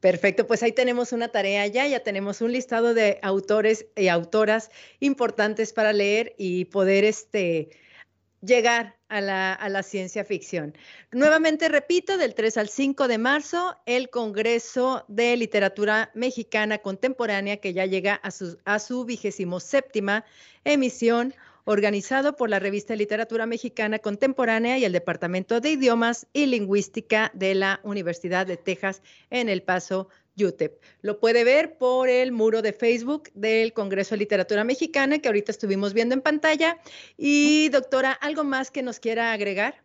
Perfecto, 0.01 0.47
pues 0.47 0.63
ahí 0.63 0.73
tenemos 0.73 1.13
una 1.13 1.29
tarea 1.29 1.67
ya, 1.67 1.87
ya 1.87 2.01
tenemos 2.01 2.41
un 2.41 2.53
listado 2.53 2.95
de 2.95 3.19
autores 3.21 3.87
y 3.97 4.07
autoras 4.09 4.71
importantes 5.01 5.73
para 5.73 5.93
leer 5.93 6.35
y 6.39 6.67
poder 6.67 7.05
este, 7.05 7.71
llegar 8.41 8.97
a 9.09 9.21
la, 9.21 9.83
ciencia 9.83 10.25
ficción. 10.25 10.75
Nuevamente 11.13 11.69
repito, 11.69 12.19
del 12.19 12.35
3 12.35 12.57
al 12.59 12.69
5 12.69 13.09
de 13.09 13.19
marzo, 13.19 13.77
el 13.87 14.11
Congreso 14.11 15.05
de 15.09 15.37
Literatura 15.37 16.11
Mexicana 16.15 16.79
Contemporánea, 16.79 17.57
que 17.57 17.73
ya 17.73 17.87
llega 17.87 18.15
a 18.15 18.31
su, 18.31 18.59
a 18.65 18.79
vigésimo 19.07 19.61
séptima 19.61 20.25
emisión, 20.65 21.35
organizado 21.65 22.35
por 22.35 22.49
la 22.49 22.59
revista 22.59 22.97
Literatura 22.97 23.45
Mexicana 23.45 23.99
Contemporánea 23.99 24.79
y 24.79 24.87
el 24.87 24.93
Departamento 24.93 25.61
de 25.61 25.73
Idiomas 25.73 26.27
y 26.33 26.47
Lingüística 26.47 27.31
de 27.35 27.55
la 27.55 27.81
Universidad 27.83 28.47
de 28.47 28.57
Texas 28.57 29.03
en 29.29 29.51
El 29.51 29.63
Paso, 29.63 30.09
UTEP. 30.45 30.81
Lo 31.01 31.21
puede 31.21 31.45
ver 31.45 31.79
por 31.79 32.09
el 32.09 32.33
muro 32.33 32.63
de 32.63 32.73
Facebook 32.73 33.31
del 33.35 33.73
Congreso 33.73 34.15
de 34.15 34.19
Literatura 34.19 34.65
Mexicana 34.65 35.19
que 35.19 35.29
ahorita 35.29 35.53
estuvimos 35.53 35.93
viendo 35.93 36.15
en 36.15 36.23
pantalla. 36.23 36.79
Y 37.17 37.69
doctora, 37.71 38.13
¿algo 38.13 38.45
más 38.45 38.71
que 38.71 38.83
nos 38.83 39.01
quiera 39.01 39.33
agregar? 39.33 39.83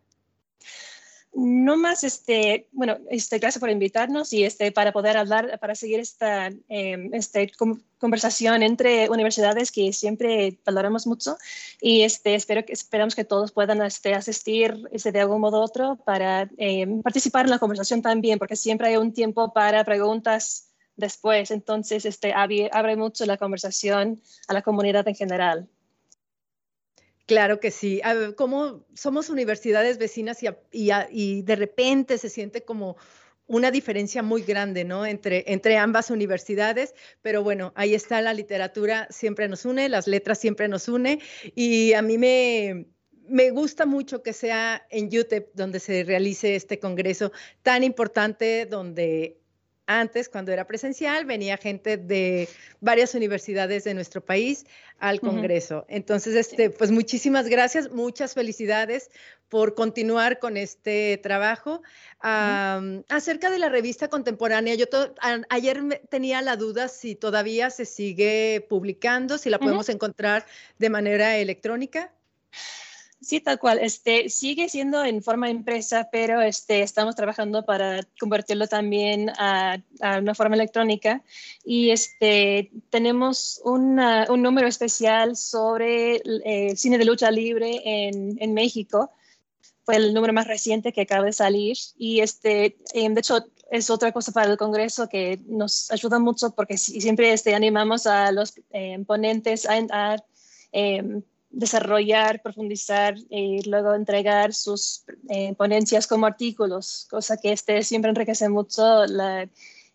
No 1.36 1.76
más, 1.76 2.04
este, 2.04 2.68
bueno, 2.70 2.96
este, 3.10 3.38
gracias 3.38 3.58
por 3.58 3.68
invitarnos 3.68 4.32
y 4.32 4.44
este, 4.44 4.70
para 4.70 4.92
poder 4.92 5.16
hablar, 5.16 5.58
para 5.58 5.74
seguir 5.74 5.98
esta 5.98 6.46
em, 6.68 7.12
este, 7.12 7.50
conversación 7.98 8.62
entre 8.62 9.10
universidades 9.10 9.72
que 9.72 9.92
siempre 9.92 10.60
valoramos 10.64 11.08
mucho 11.08 11.36
y 11.80 12.02
este, 12.02 12.36
espero 12.36 12.64
que, 12.64 12.72
esperamos 12.72 13.16
que 13.16 13.24
todos 13.24 13.50
puedan 13.50 13.82
este, 13.82 14.14
asistir 14.14 14.88
este, 14.92 15.10
de 15.10 15.20
algún 15.20 15.40
modo 15.40 15.58
u 15.58 15.64
otro 15.64 15.96
para 16.04 16.48
em, 16.56 17.02
participar 17.02 17.46
en 17.46 17.50
la 17.50 17.58
conversación 17.58 18.00
también, 18.00 18.38
porque 18.38 18.54
siempre 18.54 18.88
hay 18.88 18.96
un 18.96 19.12
tiempo 19.12 19.52
para 19.52 19.82
preguntas 19.84 20.68
después. 20.96 21.50
Entonces, 21.50 22.04
este, 22.04 22.32
abre 22.32 22.96
mucho 22.96 23.26
la 23.26 23.38
conversación 23.38 24.22
a 24.46 24.52
la 24.52 24.62
comunidad 24.62 25.08
en 25.08 25.16
general. 25.16 25.68
Claro 27.26 27.58
que 27.58 27.70
sí. 27.70 28.02
Como 28.36 28.84
somos 28.94 29.30
universidades 29.30 29.98
vecinas 29.98 30.38
y, 30.70 31.42
de 31.42 31.56
repente 31.56 32.18
se 32.18 32.28
siente 32.28 32.64
como 32.64 32.96
una 33.46 33.70
diferencia 33.70 34.22
muy 34.22 34.42
grande, 34.42 34.84
¿no? 34.84 35.04
Entre, 35.06 35.44
entre 35.46 35.76
ambas 35.76 36.10
universidades, 36.10 36.94
pero 37.22 37.42
bueno, 37.42 37.72
ahí 37.76 37.94
está 37.94 38.20
la 38.22 38.32
literatura, 38.32 39.06
siempre 39.10 39.48
nos 39.48 39.64
une, 39.64 39.88
las 39.88 40.06
letras 40.06 40.38
siempre 40.38 40.66
nos 40.66 40.88
une 40.88 41.20
y 41.54 41.92
a 41.92 42.00
mí 42.00 42.16
me, 42.16 42.86
me 43.28 43.50
gusta 43.50 43.84
mucho 43.84 44.22
que 44.22 44.32
sea 44.32 44.86
en 44.90 45.06
UTEP 45.06 45.54
donde 45.54 45.80
se 45.80 46.04
realice 46.04 46.56
este 46.56 46.78
congreso 46.78 47.32
tan 47.62 47.84
importante, 47.84 48.64
donde 48.64 49.43
antes, 49.86 50.28
cuando 50.28 50.52
era 50.52 50.66
presencial, 50.66 51.24
venía 51.24 51.56
gente 51.56 51.96
de 51.96 52.48
varias 52.80 53.14
universidades 53.14 53.84
de 53.84 53.94
nuestro 53.94 54.24
país 54.24 54.64
al 54.98 55.20
Congreso. 55.20 55.84
Entonces, 55.88 56.34
este, 56.34 56.70
pues 56.70 56.90
muchísimas 56.90 57.48
gracias, 57.48 57.90
muchas 57.90 58.34
felicidades 58.34 59.10
por 59.48 59.74
continuar 59.74 60.38
con 60.38 60.56
este 60.56 61.18
trabajo. 61.22 61.82
acerca 62.20 63.50
de 63.50 63.58
la 63.58 63.68
revista 63.68 64.08
contemporánea, 64.08 64.74
yo 64.74 64.86
ayer 65.50 66.02
tenía 66.08 66.40
la 66.42 66.56
duda 66.56 66.88
si 66.88 67.14
todavía 67.14 67.70
se 67.70 67.84
sigue 67.84 68.66
publicando, 68.68 69.38
si 69.38 69.50
la 69.50 69.58
podemos 69.58 69.88
encontrar 69.88 70.46
de 70.78 70.90
manera 70.90 71.36
electrónica. 71.36 72.12
Sí, 73.24 73.40
tal 73.40 73.58
cual. 73.58 73.78
Este, 73.80 74.28
sigue 74.28 74.68
siendo 74.68 75.02
en 75.02 75.22
forma 75.22 75.48
impresa, 75.48 76.10
pero 76.12 76.42
este, 76.42 76.82
estamos 76.82 77.16
trabajando 77.16 77.64
para 77.64 78.02
convertirlo 78.20 78.68
también 78.68 79.30
a, 79.38 79.78
una 80.20 80.34
forma 80.34 80.56
electrónica. 80.56 81.22
Y 81.64 81.88
este, 81.90 82.70
tenemos 82.90 83.62
un 83.64 83.96
número 83.96 84.68
especial 84.68 85.36
sobre 85.36 86.16
el 86.16 86.76
cine 86.76 86.98
de 86.98 87.06
lucha 87.06 87.30
libre 87.30 87.80
en, 87.84 88.36
en, 88.40 88.52
México. 88.52 89.10
Fue 89.84 89.96
el 89.96 90.12
número 90.12 90.34
más 90.34 90.46
reciente 90.46 90.92
que 90.92 91.02
acaba 91.02 91.24
de 91.24 91.32
salir. 91.32 91.78
Y 91.96 92.20
este, 92.20 92.76
em, 92.92 93.14
de 93.14 93.20
hecho, 93.20 93.46
es 93.70 93.88
otra 93.88 94.12
cosa 94.12 94.32
para 94.32 94.50
el 94.52 94.58
Congreso 94.58 95.08
que 95.08 95.40
nos 95.46 95.90
ayuda 95.90 96.18
mucho 96.18 96.50
porque 96.50 96.76
siempre 96.76 97.32
este, 97.32 97.54
animamos 97.54 98.06
a 98.06 98.32
los 98.32 98.52
eh, 98.70 99.02
ponentes 99.06 99.66
a, 99.66 99.78
a 99.90 100.16
em, 100.72 101.22
desarrollar, 101.54 102.42
profundizar 102.42 103.14
y 103.30 103.62
luego 103.68 103.94
entregar 103.94 104.52
sus 104.52 105.04
eh, 105.28 105.54
ponencias 105.54 106.06
como 106.06 106.26
artículos, 106.26 107.06
cosa 107.10 107.36
que 107.36 107.52
este 107.52 107.82
siempre 107.82 108.10
enriquece 108.10 108.48
mucho 108.48 109.06
la, 109.06 109.48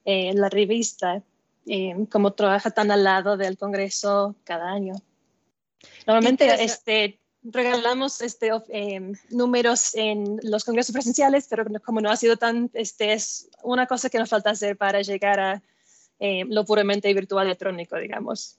eh, 0.06 0.34
la 0.34 0.50
revista, 0.50 1.22
eh, 1.68 1.96
como 2.10 2.34
trabaja 2.34 2.72
tan 2.72 2.92
al 2.92 3.04
lado 3.04 3.38
del 3.38 3.58
Congreso 3.58 4.36
cada 4.44 4.72
año. 4.72 4.94
Normalmente 6.08 6.64
este, 6.64 7.20
regalamos 7.44 8.22
este, 8.22 8.52
números 9.30 9.96
en 9.96 10.40
los 10.44 10.64
congresos 10.64 10.94
presenciales, 10.94 11.48
pero 11.50 11.66
como 11.84 12.02
no 12.02 12.10
ha 12.10 12.16
sido 12.16 12.38
tan, 12.38 12.70
este, 12.74 13.14
es 13.14 13.50
una 13.64 13.86
cosa 13.86 14.10
que 14.10 14.18
nos 14.18 14.30
falta 14.30 14.50
hacer 14.50 14.78
para 14.78 15.02
llegar 15.02 15.40
a 15.40 15.62
lo 16.20 16.66
puramente 16.66 17.14
virtual 17.14 17.46
electrónico, 17.46 17.96
digamos. 17.98 18.59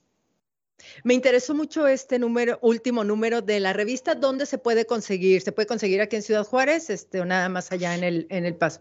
Me 1.04 1.14
interesó 1.14 1.54
mucho 1.54 1.86
este 1.86 2.18
número, 2.18 2.58
último 2.62 3.04
número 3.04 3.42
de 3.42 3.60
la 3.60 3.72
revista. 3.72 4.14
¿Dónde 4.14 4.46
se 4.46 4.58
puede 4.58 4.86
conseguir? 4.86 5.42
¿Se 5.42 5.52
puede 5.52 5.66
conseguir 5.66 6.00
aquí 6.00 6.16
en 6.16 6.22
Ciudad 6.22 6.44
Juárez 6.44 6.90
este, 6.90 7.20
o 7.20 7.24
nada 7.24 7.48
más 7.48 7.72
allá 7.72 7.94
en 7.94 8.04
el, 8.04 8.26
en 8.30 8.46
el 8.46 8.56
Paso? 8.56 8.80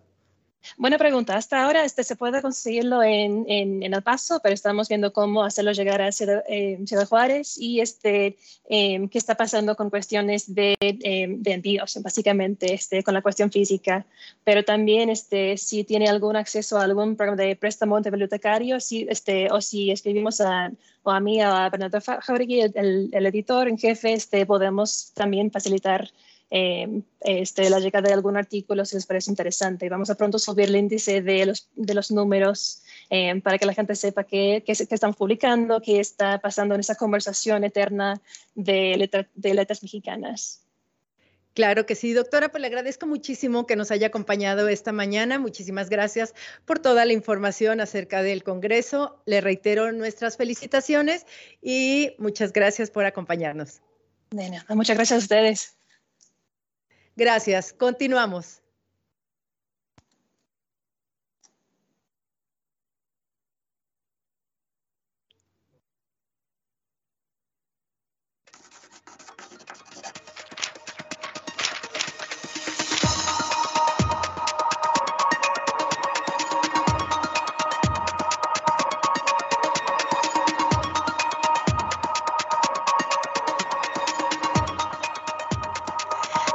Buena 0.77 0.97
pregunta. 0.97 1.35
Hasta 1.35 1.63
ahora 1.63 1.83
este, 1.83 2.03
se 2.03 2.15
puede 2.15 2.41
conseguirlo 2.41 3.01
en, 3.01 3.45
en, 3.47 3.81
El 3.81 4.03
Paso, 4.03 4.39
pero 4.41 4.53
estamos 4.53 4.87
viendo 4.89 5.13
cómo 5.13 5.43
hacerlo 5.43 5.71
llegar 5.71 6.01
a 6.01 6.11
Ciudad, 6.11 6.43
eh, 6.47 6.77
Juárez 7.07 7.57
y 7.57 7.79
este, 7.79 8.37
em, 8.67 9.07
qué 9.09 9.17
está 9.17 9.35
pasando 9.35 9.75
con 9.75 9.89
cuestiones 9.89 10.53
de, 10.53 10.75
em, 10.79 11.41
de, 11.41 11.53
envíos, 11.53 11.97
básicamente 12.01 12.73
este, 12.73 13.03
con 13.03 13.13
la 13.13 13.21
cuestión 13.21 13.51
física. 13.51 14.05
Pero 14.43 14.63
también 14.63 15.09
este, 15.09 15.57
si 15.57 15.83
tiene 15.83 16.07
algún 16.09 16.35
acceso 16.35 16.77
a 16.77 16.83
algún 16.83 17.15
programa 17.15 17.41
de 17.41 17.55
préstamo 17.55 17.99
de 18.01 18.11
bibliotecario 18.11 18.79
si, 18.79 19.07
este, 19.09 19.51
o 19.51 19.61
si 19.61 19.91
escribimos 19.91 20.41
a, 20.41 20.71
o 21.03 21.11
a 21.11 21.19
mí 21.19 21.41
o 21.41 21.47
a 21.47 21.69
Bernardo 21.69 21.99
Jauregui, 22.01 22.61
el, 22.61 23.09
el, 23.11 23.25
editor 23.25 23.67
en 23.67 23.77
jefe, 23.77 24.13
este, 24.13 24.45
podemos 24.45 25.11
también 25.13 25.51
facilitar 25.51 26.09
eh, 26.51 27.01
este, 27.21 27.69
la 27.69 27.79
llegada 27.79 28.07
de 28.07 28.13
algún 28.13 28.37
artículo 28.37 28.85
si 28.85 28.95
les 28.95 29.05
parece 29.05 29.31
interesante. 29.31 29.89
Vamos 29.89 30.09
a 30.09 30.15
pronto 30.15 30.39
subir 30.39 30.69
el 30.69 30.75
índice 30.75 31.21
de 31.21 31.45
los, 31.45 31.69
de 31.75 31.93
los 31.93 32.11
números 32.11 32.81
eh, 33.09 33.39
para 33.41 33.57
que 33.57 33.65
la 33.65 33.73
gente 33.73 33.95
sepa 33.95 34.23
qué, 34.23 34.63
qué, 34.65 34.71
están 34.71 35.13
publicando, 35.13 35.81
qué 35.81 35.99
está 35.99 36.39
pasando 36.39 36.75
en 36.75 36.81
esa 36.81 36.95
conversación 36.95 37.63
eterna 37.63 38.21
de, 38.55 39.27
de 39.35 39.53
letras 39.53 39.83
mexicanas. 39.83 40.61
Claro 41.53 41.85
que 41.85 41.95
sí, 41.95 42.13
doctora, 42.13 42.49
pues 42.49 42.61
le 42.61 42.67
agradezco 42.67 43.05
muchísimo 43.05 43.65
que 43.65 43.75
nos 43.75 43.91
haya 43.91 44.07
acompañado 44.07 44.69
esta 44.69 44.91
mañana. 44.91 45.39
Muchísimas 45.39 45.89
gracias 45.89 46.33
por 46.65 46.79
toda 46.79 47.05
la 47.05 47.13
información 47.13 47.81
acerca 47.81 48.23
del 48.23 48.43
Congreso. 48.43 49.21
Le 49.25 49.41
reitero 49.41 49.91
nuestras 49.91 50.37
felicitaciones 50.37 51.25
y 51.61 52.13
muchas 52.17 52.53
gracias 52.53 52.91
por 52.91 53.05
acompañarnos. 53.05 53.81
muchas 54.69 54.95
gracias 54.95 55.19
a 55.19 55.23
ustedes. 55.23 55.78
Gracias. 57.19 57.73
Continuamos. 57.73 58.61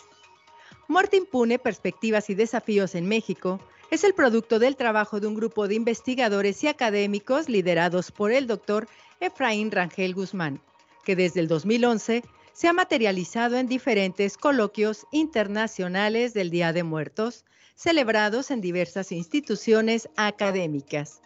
Muerte 0.89 1.15
impune, 1.15 1.59
Perspectivas 1.59 2.29
y 2.29 2.35
Desafíos 2.35 2.93
en 2.93 3.07
México 3.07 3.61
es 3.89 4.03
el 4.03 4.13
producto 4.13 4.59
del 4.59 4.75
trabajo 4.75 5.21
de 5.21 5.27
un 5.27 5.35
grupo 5.35 5.69
de 5.69 5.75
investigadores 5.75 6.61
y 6.65 6.67
académicos 6.67 7.47
liderados 7.47 8.11
por 8.11 8.33
el 8.33 8.47
doctor 8.47 8.89
Efraín 9.21 9.71
Rangel 9.71 10.13
Guzmán, 10.13 10.59
que 11.05 11.15
desde 11.15 11.39
el 11.39 11.47
2011 11.47 12.21
se 12.59 12.67
ha 12.67 12.73
materializado 12.73 13.55
en 13.55 13.67
diferentes 13.67 14.35
coloquios 14.35 15.07
internacionales 15.13 16.33
del 16.33 16.49
Día 16.49 16.73
de 16.73 16.83
Muertos, 16.83 17.45
celebrados 17.73 18.51
en 18.51 18.59
diversas 18.59 19.13
instituciones 19.13 20.09
académicas. 20.17 21.21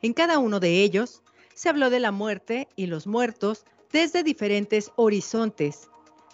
En 0.00 0.12
cada 0.12 0.40
uno 0.40 0.58
de 0.58 0.82
ellos 0.82 1.22
se 1.54 1.68
habló 1.68 1.88
de 1.88 2.00
la 2.00 2.10
muerte 2.10 2.66
y 2.74 2.86
los 2.86 3.06
muertos 3.06 3.64
desde 3.92 4.24
diferentes 4.24 4.90
horizontes. 4.96 5.88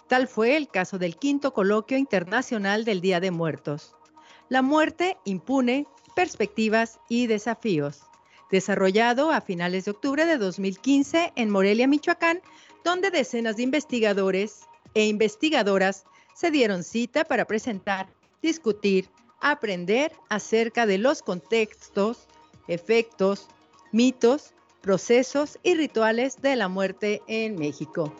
Tal 0.07 0.27
fue 0.27 0.57
el 0.57 0.67
caso 0.67 0.97
del 0.97 1.17
quinto 1.17 1.53
coloquio 1.53 1.99
internacional 1.99 2.85
del 2.85 3.01
Día 3.01 3.19
de 3.19 3.29
Muertos. 3.29 3.95
La 4.47 4.63
muerte 4.63 5.17
impune, 5.25 5.85
perspectivas 6.15 6.99
y 7.07 7.27
desafíos, 7.27 8.01
desarrollado 8.49 9.29
a 9.29 9.41
finales 9.41 9.85
de 9.85 9.91
octubre 9.91 10.25
de 10.25 10.39
2015 10.39 11.33
en 11.35 11.51
Morelia, 11.51 11.87
Michoacán, 11.87 12.41
donde 12.83 13.11
decenas 13.11 13.57
de 13.57 13.63
investigadores 13.63 14.61
e 14.93 15.05
investigadoras 15.05 16.05
se 16.35 16.51
dieron 16.51 16.83
cita 16.83 17.25
para 17.25 17.45
presentar, 17.45 18.07
discutir, 18.41 19.09
aprender 19.41 20.11
acerca 20.29 20.85
de 20.85 20.97
los 20.97 21.21
contextos, 21.21 22.27
efectos, 22.67 23.47
mitos, 23.91 24.53
procesos 24.81 25.59
y 25.63 25.75
rituales 25.75 26.41
de 26.41 26.55
la 26.55 26.67
muerte 26.67 27.21
en 27.27 27.57
México. 27.57 28.13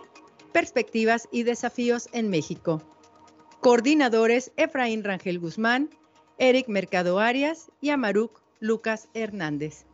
perspectivas 0.54 1.28
y 1.32 1.44
desafíos 1.44 2.08
en 2.14 2.30
México. 2.30 2.82
Coordinadores 3.60 4.52
Efraín 4.56 5.04
Rangel 5.04 5.40
Guzmán, 5.40 5.90
Eric 6.38 6.68
Mercado 6.68 7.20
Arias 7.20 7.72
y 7.80 7.92
Amaruc 7.92 8.42
Lucas 8.60 9.08
Hernández. 9.14 9.86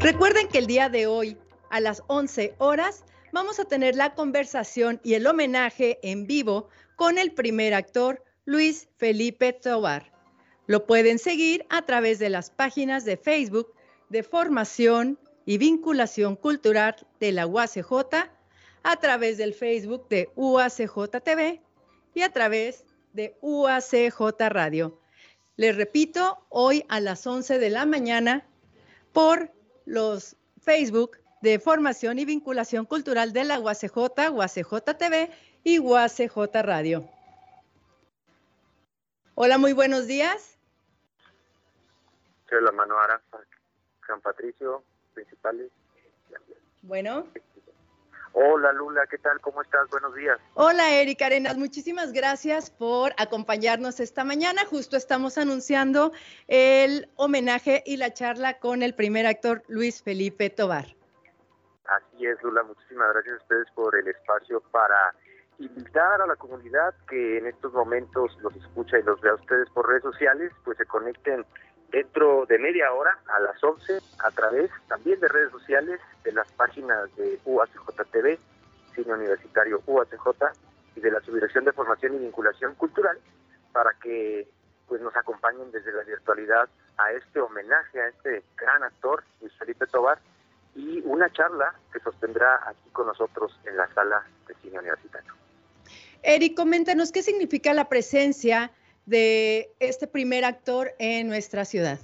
Recuerden 0.00 0.48
que 0.48 0.58
el 0.58 0.66
día 0.66 0.88
de 0.88 1.06
hoy, 1.06 1.38
a 1.70 1.80
las 1.80 2.02
11 2.06 2.54
horas, 2.58 3.04
vamos 3.32 3.58
a 3.58 3.64
tener 3.64 3.96
la 3.96 4.14
conversación 4.14 5.00
y 5.02 5.14
el 5.14 5.26
homenaje 5.26 5.98
en 6.02 6.26
vivo 6.26 6.68
con 6.96 7.16
el 7.16 7.32
primer 7.32 7.72
actor, 7.72 8.22
Luis 8.44 8.88
Felipe 8.96 9.52
Tobar. 9.54 10.12
Lo 10.66 10.86
pueden 10.86 11.18
seguir 11.18 11.64
a 11.70 11.82
través 11.82 12.18
de 12.18 12.28
las 12.28 12.50
páginas 12.50 13.04
de 13.04 13.16
Facebook 13.16 13.72
de 14.08 14.22
Formación 14.22 15.18
y 15.44 15.58
Vinculación 15.58 16.36
Cultural 16.36 16.96
de 17.20 17.32
la 17.32 17.46
UACJ, 17.46 17.92
a 18.82 18.96
través 18.96 19.38
del 19.38 19.54
Facebook 19.54 20.08
de 20.08 20.30
UACJ 20.36 21.08
TV 21.22 21.60
y 22.14 22.22
a 22.22 22.32
través 22.32 22.84
de 23.12 23.36
UACJ 23.40 24.20
Radio. 24.48 24.98
Les 25.56 25.76
repito, 25.76 26.38
hoy 26.48 26.84
a 26.88 27.00
las 27.00 27.26
11 27.26 27.58
de 27.58 27.70
la 27.70 27.84
mañana 27.84 28.46
por 29.12 29.50
los 29.86 30.36
Facebook 30.60 31.18
de 31.42 31.58
Formación 31.58 32.18
y 32.18 32.24
Vinculación 32.24 32.84
Cultural 32.84 33.32
de 33.32 33.44
la 33.44 33.58
UACJ, 33.58 34.30
UACJ 34.32 34.82
TV 34.98 35.30
y 35.64 35.78
UACJ 35.78 36.36
Radio. 36.62 37.08
Hola, 39.34 39.58
muy 39.58 39.72
buenos 39.72 40.06
días. 40.06 40.58
Soy 42.48 42.62
la 42.62 42.72
mano 42.72 42.96
San 44.08 44.20
Patricio, 44.22 44.82
principales. 45.14 45.70
Bueno. 46.82 47.26
Hola 48.32 48.72
Lula, 48.72 49.06
¿qué 49.10 49.18
tal? 49.18 49.40
¿Cómo 49.40 49.62
estás? 49.62 49.88
Buenos 49.90 50.14
días. 50.14 50.38
Hola 50.54 50.94
Erika 50.94 51.26
Arenas, 51.26 51.56
muchísimas 51.56 52.12
gracias 52.12 52.70
por 52.70 53.12
acompañarnos 53.18 54.00
esta 54.00 54.24
mañana. 54.24 54.64
Justo 54.64 54.96
estamos 54.96 55.38
anunciando 55.38 56.12
el 56.46 57.10
homenaje 57.16 57.82
y 57.84 57.96
la 57.96 58.12
charla 58.12 58.58
con 58.58 58.82
el 58.82 58.94
primer 58.94 59.26
actor 59.26 59.62
Luis 59.68 60.02
Felipe 60.02 60.50
Tobar. 60.50 60.86
Así 61.86 62.26
es, 62.26 62.42
Lula, 62.42 62.62
muchísimas 62.62 63.12
gracias 63.12 63.40
a 63.40 63.42
ustedes 63.42 63.70
por 63.74 63.96
el 63.96 64.08
espacio 64.08 64.60
para 64.70 65.14
invitar 65.58 66.20
a 66.22 66.26
la 66.26 66.36
comunidad 66.36 66.94
que 67.08 67.38
en 67.38 67.46
estos 67.46 67.72
momentos 67.72 68.36
los 68.40 68.54
escucha 68.56 68.98
y 68.98 69.02
los 69.02 69.20
vea 69.20 69.32
a 69.32 69.36
ustedes 69.36 69.68
por 69.70 69.88
redes 69.88 70.02
sociales, 70.02 70.52
pues 70.64 70.78
se 70.78 70.86
conecten 70.86 71.44
dentro 71.90 72.46
de 72.46 72.58
media 72.58 72.92
hora 72.92 73.18
a 73.26 73.40
las 73.40 73.62
11 73.62 74.00
a 74.24 74.30
través 74.30 74.70
también 74.88 75.18
de 75.20 75.28
redes 75.28 75.50
sociales, 75.50 76.00
de 76.24 76.32
las 76.32 76.50
páginas 76.52 77.14
de 77.16 77.38
UACJ 77.44 78.38
Cine 78.94 79.14
Universitario 79.14 79.82
UACJ 79.86 80.28
y 80.96 81.00
de 81.00 81.10
la 81.10 81.20
Subdirección 81.20 81.64
de 81.64 81.72
Formación 81.72 82.14
y 82.14 82.18
Vinculación 82.18 82.74
Cultural 82.74 83.18
para 83.72 83.92
que 84.02 84.48
pues 84.86 85.00
nos 85.00 85.14
acompañen 85.16 85.70
desde 85.70 85.92
la 85.92 86.02
virtualidad 86.02 86.68
a 86.96 87.12
este 87.12 87.40
homenaje 87.40 88.00
a 88.00 88.08
este 88.08 88.42
gran 88.56 88.82
actor, 88.82 89.22
Luis 89.40 89.52
Felipe 89.58 89.86
Tobar, 89.86 90.18
y 90.74 91.00
una 91.04 91.30
charla 91.30 91.74
que 91.92 92.00
sostendrá 92.00 92.60
aquí 92.66 92.88
con 92.92 93.06
nosotros 93.06 93.58
en 93.66 93.76
la 93.76 93.92
sala 93.94 94.24
de 94.46 94.54
cine 94.62 94.78
universitario. 94.78 95.34
Eric, 96.22 96.56
coméntanos 96.56 97.12
qué 97.12 97.22
significa 97.22 97.72
la 97.74 97.88
presencia 97.88 98.72
de 99.08 99.70
este 99.80 100.06
primer 100.06 100.44
actor 100.44 100.90
en 100.98 101.28
nuestra 101.28 101.64
ciudad? 101.64 101.98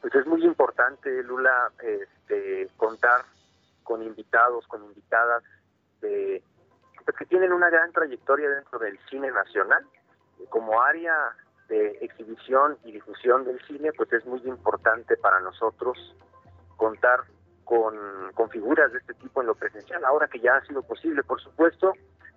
Pues 0.00 0.14
es 0.14 0.26
muy 0.26 0.42
importante, 0.44 1.22
Lula, 1.22 1.70
este, 1.82 2.68
contar 2.76 3.24
con 3.82 4.02
invitados, 4.02 4.66
con 4.68 4.84
invitadas 4.84 5.42
de, 6.00 6.42
pues 7.04 7.16
que 7.16 7.26
tienen 7.26 7.52
una 7.52 7.68
gran 7.68 7.92
trayectoria 7.92 8.48
dentro 8.48 8.78
del 8.78 8.98
cine 9.10 9.30
nacional. 9.30 9.84
Como 10.48 10.80
área 10.80 11.14
de 11.68 11.98
exhibición 12.00 12.78
y 12.84 12.92
difusión 12.92 13.44
del 13.44 13.60
cine, 13.66 13.92
pues 13.92 14.10
es 14.12 14.24
muy 14.24 14.40
importante 14.46 15.16
para 15.16 15.40
nosotros 15.40 15.98
contar 16.76 17.24
con, 17.64 17.94
con 18.34 18.48
figuras 18.48 18.92
de 18.92 18.98
este 18.98 19.12
tipo 19.14 19.42
en 19.42 19.48
lo 19.48 19.54
presencial, 19.54 20.02
ahora 20.04 20.28
que 20.28 20.40
ya 20.40 20.56
ha 20.56 20.64
sido 20.64 20.82
posible, 20.82 21.22
por 21.22 21.38
supuesto, 21.42 21.92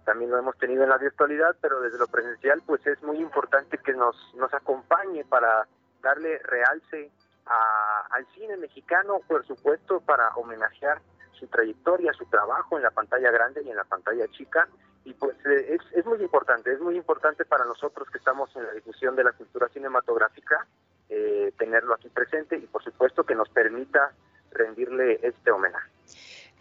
también 0.06 0.32
lo 0.32 0.38
hemos 0.38 0.58
tenido 0.58 0.84
en 0.84 0.90
la 0.90 0.98
virtualidad, 0.98 1.56
pero 1.62 1.82
desde 1.82 1.98
lo 1.98 2.08
presencial 2.08 2.62
pues 2.66 2.86
es 2.88 3.02
muy 3.04 3.18
importante 3.18 3.78
que 3.78 3.94
nos, 3.94 4.16
nos 4.36 4.54
acompañe 4.54 5.24
para 5.26 5.68
darle 6.02 6.40
realce 6.40 7.12
al 7.46 8.26
cine 8.34 8.56
mexicano, 8.58 9.20
por 9.28 9.46
supuesto, 9.46 10.00
para 10.00 10.30
homenajear 10.36 11.02
su 11.34 11.48
trayectoria, 11.48 12.14
su 12.14 12.26
trabajo 12.26 12.78
en 12.78 12.84
la 12.84 12.92
pantalla 12.92 13.32
grande 13.32 13.62
y 13.64 13.70
en 13.70 13.76
la 13.76 13.84
pantalla 13.84 14.28
chica. 14.30 14.68
Y 15.04 15.14
pues 15.16 15.36
eh, 15.46 15.76
es, 15.76 15.82
es 15.98 16.06
muy 16.06 16.22
importante, 16.22 16.72
es 16.72 16.80
muy 16.80 16.96
importante 16.96 17.44
para 17.44 17.66
nosotros 17.66 18.08
que 18.10 18.20
estamos 18.20 18.56
en 18.56 18.66
la 18.68 18.72
difusión 18.72 19.16
de 19.16 19.24
la 19.24 19.32
cultura 19.34 19.68
cinematográfica 19.70 20.68
eh, 21.14 21.52
tenerlo 21.58 21.94
aquí 21.94 22.08
presente 22.08 22.56
y 22.56 22.68
por 22.68 22.82
supuesto 22.82 23.26
que 23.26 23.36
nos 23.36 23.50
permita 23.50 24.14
rendirle 24.52 25.20
este 25.22 25.52
homenaje. 25.52 25.92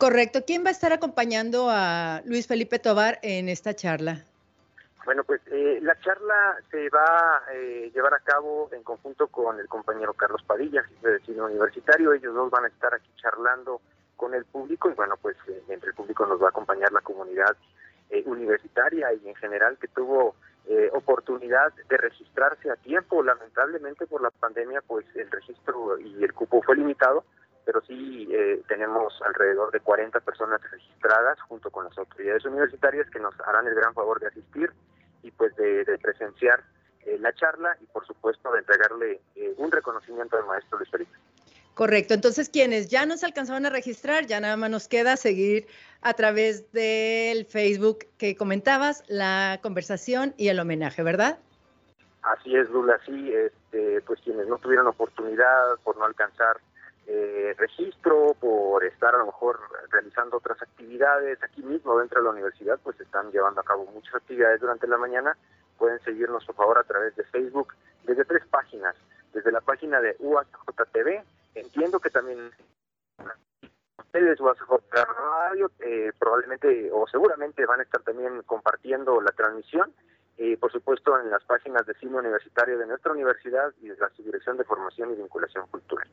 Correcto. 0.01 0.47
¿Quién 0.47 0.65
va 0.65 0.69
a 0.69 0.73
estar 0.73 0.95
acompañando 0.95 1.69
a 1.69 2.23
Luis 2.25 2.47
Felipe 2.47 2.79
Tobar 2.79 3.19
en 3.21 3.51
esta 3.51 3.75
charla? 3.75 4.25
Bueno, 5.05 5.25
pues 5.25 5.43
eh, 5.49 5.79
la 5.83 5.95
charla 6.01 6.57
se 6.71 6.89
va 6.89 7.05
a 7.37 7.43
eh, 7.53 7.91
llevar 7.95 8.15
a 8.15 8.21
cabo 8.21 8.71
en 8.73 8.83
conjunto 8.83 9.27
con 9.29 9.61
el 9.61 9.69
compañero 9.69 10.15
Carlos 10.15 10.43
Padilla, 10.47 10.83
de 11.03 11.21
cine 11.21 11.43
universitario. 11.43 12.15
Ellos 12.15 12.35
dos 12.35 12.51
van 12.51 12.65
a 12.65 12.69
estar 12.69 12.95
aquí 12.95 13.11
charlando 13.17 13.83
con 14.17 14.33
el 14.33 14.47
público 14.47 14.89
y 14.89 14.95
bueno, 14.95 15.17
pues 15.21 15.37
eh, 15.49 15.63
entre 15.69 15.91
el 15.91 15.95
público 15.95 16.25
nos 16.25 16.41
va 16.41 16.47
a 16.47 16.51
acompañar 16.51 16.91
la 16.93 17.03
comunidad 17.03 17.55
universitaria 18.25 19.13
y 19.13 19.29
en 19.29 19.35
general 19.37 19.77
que 19.79 19.87
tuvo 19.87 20.35
oportunidad 20.93 21.73
de 21.89 21.97
registrarse 21.97 22.71
a 22.71 22.77
tiempo. 22.77 23.23
Lamentablemente 23.23 24.07
por 24.07 24.23
la 24.23 24.31
pandemia, 24.31 24.81
pues 24.81 25.05
el 25.15 25.31
registro 25.31 25.99
y 25.99 26.25
el 26.25 26.33
cupo 26.33 26.63
fue 26.63 26.77
limitado 26.77 27.25
pero 27.65 27.81
sí 27.83 28.29
eh, 28.31 28.63
tenemos 28.69 29.21
alrededor 29.23 29.71
de 29.71 29.81
40 29.81 30.21
personas 30.21 30.61
registradas 30.71 31.41
junto 31.43 31.71
con 31.71 31.85
las 31.85 31.97
autoridades 31.99 32.45
universitarias 32.45 33.09
que 33.11 33.21
nos 33.21 33.35
harán 33.41 33.67
el 33.67 33.75
gran 33.75 33.95
favor 33.95 34.21
de 34.21 34.29
asistir 34.29 34.71
y 35.23 35.31
pues 35.31 35.55
de, 35.57 35.85
presenciar 36.03 36.63
eh, 37.05 37.19
la 37.19 37.33
charla 37.35 37.77
y 37.81 37.87
por 37.87 38.07
supuesto 38.07 38.53
de 38.53 38.61
entregarle 38.61 39.21
eh, 39.37 39.55
un 39.59 39.71
reconocimiento 39.71 40.37
al 40.37 40.47
maestro 40.47 40.79
Luis 40.79 40.91
Felipe. 40.91 41.13
Correcto, 41.75 42.15
entonces 42.15 42.49
quienes 42.49 42.89
ya 42.89 43.07
no 43.07 43.17
se 43.17 43.27
alcanzaron 43.27 43.65
a 43.65 43.71
registrar, 43.71 44.27
ya 44.27 44.41
nada 44.41 44.57
más 44.57 44.71
nos 44.71 44.89
queda 44.89 45.17
seguir 45.17 45.67
a 46.03 46.15
través 46.15 46.71
del 46.73 47.47
Facebook 47.47 48.07
que 48.19 48.37
comentabas 48.37 49.05
la 49.09 49.61
conversación 49.63 50.35
y 50.37 50.49
el 50.49 50.61
homenaje, 50.61 51.03
¿verdad? 51.03 51.39
Así 52.23 52.55
es, 52.55 52.69
Lula, 52.69 53.01
sí, 53.07 53.33
este, 53.33 54.03
pues 54.03 54.21
quienes 54.21 54.47
no 54.47 54.59
tuvieron 54.59 54.87
oportunidad 54.89 55.77
por 55.83 55.97
no 55.97 56.05
alcanzar 56.05 56.61
eh, 57.07 57.55
registro, 57.59 58.35
por 58.39 58.85
estar 58.85 59.15
a 59.15 59.19
lo 59.19 59.27
mejor 59.27 59.59
realizando 59.91 60.37
otras 60.37 60.61
actividades 60.63 61.43
aquí 61.43 61.63
mismo 61.63 61.99
dentro 61.99 62.21
de 62.21 62.25
la 62.25 62.31
universidad, 62.31 62.79
pues 62.83 63.01
están 63.01 63.31
llevando 63.31 63.61
a 63.61 63.65
cabo 63.65 63.87
muchas 63.87 64.15
actividades 64.15 64.61
durante 64.61 64.87
la 64.87 64.99
mañana. 64.99 65.37
Pueden 65.79 66.01
seguirnos 66.01 66.45
por 66.45 66.55
favor 66.55 66.79
a 66.79 66.85
través 66.85 67.17
de 67.17 67.25
Facebook 67.25 67.75
desde 68.05 68.25
tres 68.25 68.47
páginas, 68.47 68.95
desde 69.33 69.53
la 69.53 69.61
página 69.61 70.01
de 70.01 70.17
UACJTV, 70.19 71.23
entiendo 71.55 72.01
que 72.01 72.11
también 72.11 72.51
ustedes 73.99 74.41
UACJ 74.41 74.71
Radio 74.93 75.71
eh, 75.81 76.13
probablemente 76.19 76.91
o 76.93 77.07
seguramente 77.07 77.65
van 77.67 77.81
a 77.81 77.85
estar 77.85 78.03
también 78.03 78.43
compartiendo 78.43 79.21
la 79.21 79.31
transmisión 79.31 79.93
y 80.37 80.57
por 80.57 80.73
supuesto 80.73 81.19
en 81.21 81.31
las 81.31 81.45
páginas 81.45 81.87
de 81.87 81.95
cine 81.95 82.19
universitario 82.19 82.79
de 82.79 82.87
nuestra 82.87 83.13
universidad 83.13 83.73
y 83.81 83.89
de 83.89 83.97
la 83.97 84.09
Subdirección 84.11 84.57
de 84.57 84.65
Formación 84.65 85.13
y 85.13 85.17
Vinculación 85.17 85.67
Cultural. 85.69 86.09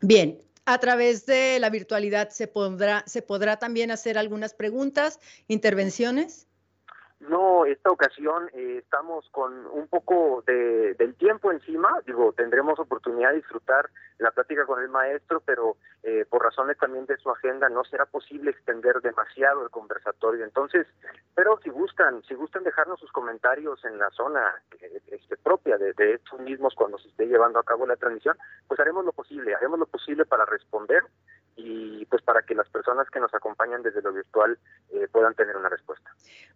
Bien, 0.00 0.38
a 0.64 0.78
través 0.78 1.26
de 1.26 1.58
la 1.60 1.70
virtualidad 1.70 2.30
se 2.30 2.46
podrá, 2.46 3.04
se 3.06 3.22
podrá 3.22 3.58
también 3.58 3.90
hacer 3.90 4.18
algunas 4.18 4.54
preguntas, 4.54 5.18
intervenciones. 5.48 6.46
No, 7.20 7.66
esta 7.66 7.90
ocasión 7.90 8.48
eh, 8.54 8.78
estamos 8.78 9.28
con 9.30 9.66
un 9.66 9.88
poco 9.88 10.42
de, 10.46 10.94
del 10.94 11.14
tiempo 11.16 11.52
encima, 11.52 12.00
digo, 12.06 12.32
tendremos 12.32 12.78
oportunidad 12.78 13.30
de 13.30 13.36
disfrutar 13.36 13.90
la 14.16 14.30
plática 14.30 14.64
con 14.64 14.80
el 14.80 14.88
maestro, 14.88 15.42
pero 15.44 15.76
eh, 16.02 16.24
por 16.30 16.42
razones 16.42 16.78
también 16.78 17.04
de 17.04 17.18
su 17.18 17.30
agenda 17.30 17.68
no 17.68 17.84
será 17.84 18.06
posible 18.06 18.50
extender 18.50 19.02
demasiado 19.02 19.62
el 19.62 19.70
conversatorio. 19.70 20.44
Entonces, 20.44 20.86
pero 21.34 21.60
si 21.62 21.68
gustan, 21.68 22.22
si 22.22 22.34
gustan 22.34 22.64
dejarnos 22.64 22.98
sus 22.98 23.12
comentarios 23.12 23.84
en 23.84 23.98
la 23.98 24.08
zona 24.12 24.54
eh, 24.80 25.02
este, 25.08 25.36
propia 25.36 25.76
de, 25.76 25.92
de 25.92 26.14
estos 26.14 26.40
mismos 26.40 26.74
cuando 26.74 26.96
se 26.98 27.08
esté 27.08 27.26
llevando 27.26 27.58
a 27.58 27.64
cabo 27.64 27.86
la 27.86 27.96
transmisión, 27.96 28.38
pues 28.66 28.80
haremos 28.80 29.04
lo 29.04 29.12
posible, 29.12 29.54
haremos 29.54 29.78
lo 29.78 29.86
posible 29.86 30.24
para 30.24 30.46
responder 30.46 31.02
y 31.56 32.04
pues 32.06 32.22
para 32.22 32.42
que 32.42 32.54
las 32.54 32.68
personas 32.68 33.08
que 33.10 33.20
nos 33.20 33.32
acompañan 33.34 33.82
desde 33.82 34.02
lo 34.02 34.12
virtual 34.12 34.58
eh, 34.92 35.06
puedan 35.12 35.34
tener 35.34 35.56
una 35.56 35.68
respuesta. 35.68 36.10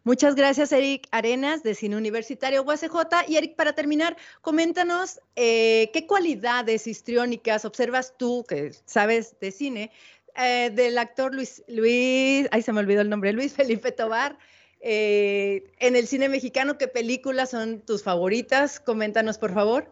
Muchas 0.05 0.35
gracias, 0.35 0.73
Eric 0.73 1.07
Arenas, 1.11 1.63
de 1.63 1.75
Cine 1.75 1.97
Universitario 1.97 2.63
UACJ. 2.63 3.29
Y 3.29 3.37
Eric, 3.37 3.57
para 3.57 3.73
terminar, 3.73 4.17
coméntanos 4.41 5.21
eh, 5.37 5.91
qué 5.93 6.07
cualidades 6.07 6.87
histriónicas 6.87 7.65
observas 7.65 8.17
tú, 8.17 8.45
que 8.49 8.73
sabes 8.85 9.39
de 9.41 9.51
cine, 9.51 9.93
eh, 10.37 10.71
del 10.71 10.99
actor 10.99 11.35
Luis, 11.35 11.63
Luis, 11.69 12.49
ay 12.51 12.63
se 12.63 12.73
me 12.73 12.81
olvidó 12.81 13.01
el 13.01 13.11
nombre, 13.11 13.33
Luis 13.33 13.55
Felipe 13.57 13.93
Tobar. 13.93 14.39
en 14.81 15.97
el 15.97 16.07
cine 16.07 16.29
mexicano, 16.29 16.77
¿qué 16.77 16.89
películas 16.89 17.51
son 17.51 17.81
tus 17.81 18.03
favoritas? 18.03 18.81
Coméntanos, 18.81 19.39
por 19.39 19.55
favor. 19.55 19.89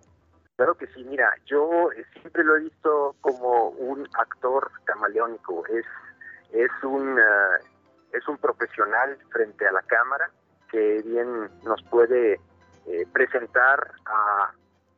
Claro 0.57 0.75
que 0.77 0.87
sí, 0.89 1.03
mira, 1.05 1.35
yo 1.47 1.89
siempre 2.13 2.45
lo 2.45 2.57
he 2.57 2.61
visto 2.61 3.17
como 3.21 3.71
un 3.71 4.09
actor 4.19 4.71
camaleónico, 4.85 5.67
es, 5.67 5.87
es, 6.53 6.71
un, 6.85 7.19
eh, 7.19 7.65
es 8.13 8.29
un 8.29 8.39
profesional 8.39 9.17
frente 9.31 9.67
a 9.67 9.73
la 9.73 9.83
cámara 9.83 10.31
que 10.71 11.03
bien 11.03 11.51
nos 11.65 11.83
puede 11.85 12.41
eh, 12.87 13.07
presentar 13.13 13.93
a 14.07 14.53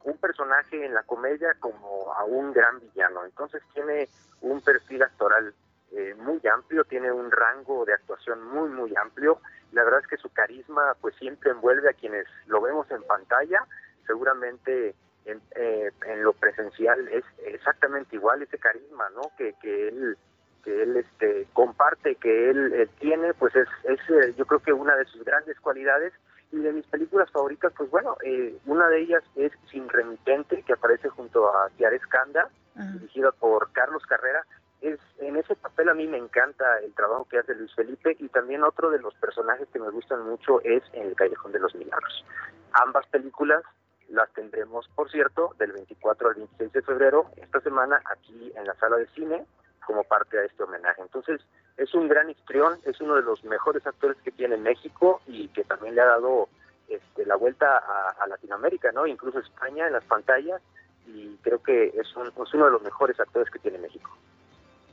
un 0.04 0.16
personaje 0.18 0.84
en 0.84 0.94
la 0.94 1.02
comedia 1.02 1.54
como 1.60 2.12
a 2.12 2.24
un 2.24 2.52
gran 2.52 2.80
villano. 2.80 3.24
Entonces 3.24 3.62
tiene 3.72 4.08
un 4.42 4.60
perfil 4.60 5.02
actoral 5.02 5.54
eh, 5.92 6.14
muy 6.18 6.40
amplio, 6.46 6.84
tiene 6.84 7.10
un 7.10 7.30
rango 7.30 7.84
de 7.84 7.94
actuación 7.94 8.42
muy, 8.46 8.68
muy 8.68 8.94
amplio. 8.96 9.40
La 9.72 9.84
verdad 9.84 10.00
es 10.00 10.06
que 10.06 10.16
su 10.16 10.28
carisma 10.30 10.94
pues 11.00 11.14
siempre 11.16 11.50
envuelve 11.50 11.88
a 11.88 11.94
quienes 11.94 12.26
lo 12.46 12.60
vemos 12.60 12.90
en 12.90 13.02
pantalla. 13.02 13.66
Seguramente 14.06 14.94
en, 15.24 15.40
eh, 15.56 15.90
en 16.06 16.22
lo 16.22 16.32
presencial 16.32 17.08
es 17.08 17.24
exactamente 17.46 18.16
igual 18.16 18.42
ese 18.42 18.58
carisma, 18.58 19.08
¿no? 19.10 19.22
Que, 19.36 19.54
que 19.60 19.88
él 19.88 20.16
que 20.64 20.82
él 20.82 20.96
este 20.96 21.46
comparte, 21.52 22.16
que 22.16 22.50
él, 22.50 22.88
tiene, 22.98 23.34
pues 23.34 23.54
es, 23.54 23.68
es 23.84 24.00
eh, 24.08 24.34
yo 24.36 24.46
creo 24.46 24.60
que 24.60 24.72
una 24.72 24.96
de 24.96 25.04
sus 25.04 25.22
grandes 25.22 25.60
cualidades 25.60 26.12
y 26.50 26.58
de 26.58 26.72
mis 26.72 26.86
películas 26.86 27.30
favoritas, 27.30 27.72
pues 27.76 27.90
bueno, 27.90 28.16
eh, 28.24 28.56
una 28.66 28.88
de 28.88 29.02
ellas 29.02 29.22
es 29.36 29.52
Sin 29.70 29.88
Remitente, 29.88 30.62
que 30.62 30.72
aparece 30.72 31.08
junto 31.10 31.54
a 31.54 31.68
Tiare 31.76 31.96
Escanda, 31.96 32.48
dirigida 32.74 33.30
por 33.32 33.72
Carlos 33.72 34.04
Carrera. 34.06 34.44
Es, 34.80 34.98
en 35.18 35.36
ese 35.36 35.54
papel 35.56 35.88
a 35.88 35.94
mí 35.94 36.06
me 36.06 36.18
encanta 36.18 36.78
el 36.78 36.92
trabajo 36.94 37.26
que 37.28 37.38
hace 37.38 37.54
Luis 37.54 37.74
Felipe 37.74 38.16
y 38.18 38.28
también 38.28 38.64
otro 38.64 38.90
de 38.90 39.00
los 39.00 39.14
personajes 39.14 39.68
que 39.72 39.78
me 39.78 39.90
gustan 39.90 40.22
mucho 40.22 40.60
es 40.62 40.82
en 40.92 41.08
El 41.08 41.16
Callejón 41.16 41.52
de 41.52 41.60
los 41.60 41.74
Milagros. 41.74 42.24
Ambas 42.72 43.06
películas 43.08 43.62
las 44.08 44.32
tendremos, 44.32 44.88
por 44.94 45.10
cierto, 45.10 45.54
del 45.58 45.72
24 45.72 46.28
al 46.28 46.34
26 46.34 46.72
de 46.72 46.82
febrero, 46.82 47.30
esta 47.36 47.60
semana, 47.60 48.00
aquí 48.04 48.52
en 48.54 48.66
la 48.66 48.74
sala 48.74 48.96
de 48.96 49.06
cine, 49.08 49.44
como 49.84 50.04
parte 50.04 50.36
de 50.36 50.46
este 50.46 50.62
homenaje. 50.62 51.02
Entonces, 51.02 51.40
es 51.76 51.92
un 51.94 52.08
gran 52.08 52.30
histrión, 52.30 52.78
es 52.84 53.00
uno 53.00 53.16
de 53.16 53.22
los 53.22 53.44
mejores 53.44 53.86
actores 53.86 54.16
que 54.22 54.30
tiene 54.30 54.56
México 54.56 55.20
y 55.26 55.48
que 55.48 55.64
también 55.64 55.94
le 55.94 56.02
ha 56.02 56.06
dado 56.06 56.48
este, 56.88 57.26
la 57.26 57.36
vuelta 57.36 57.78
a, 57.78 58.26
Latinoamérica, 58.26 58.92
¿no? 58.92 59.06
Incluso 59.06 59.38
España 59.38 59.86
en 59.86 59.92
las 59.92 60.04
pantallas 60.04 60.60
y 61.06 61.36
creo 61.42 61.62
que 61.62 61.88
es, 61.88 62.06
es 62.06 62.54
uno 62.54 62.64
de 62.64 62.70
los 62.70 62.82
mejores 62.82 63.18
actores 63.20 63.50
que 63.50 63.58
tiene 63.58 63.78
México. 63.78 64.10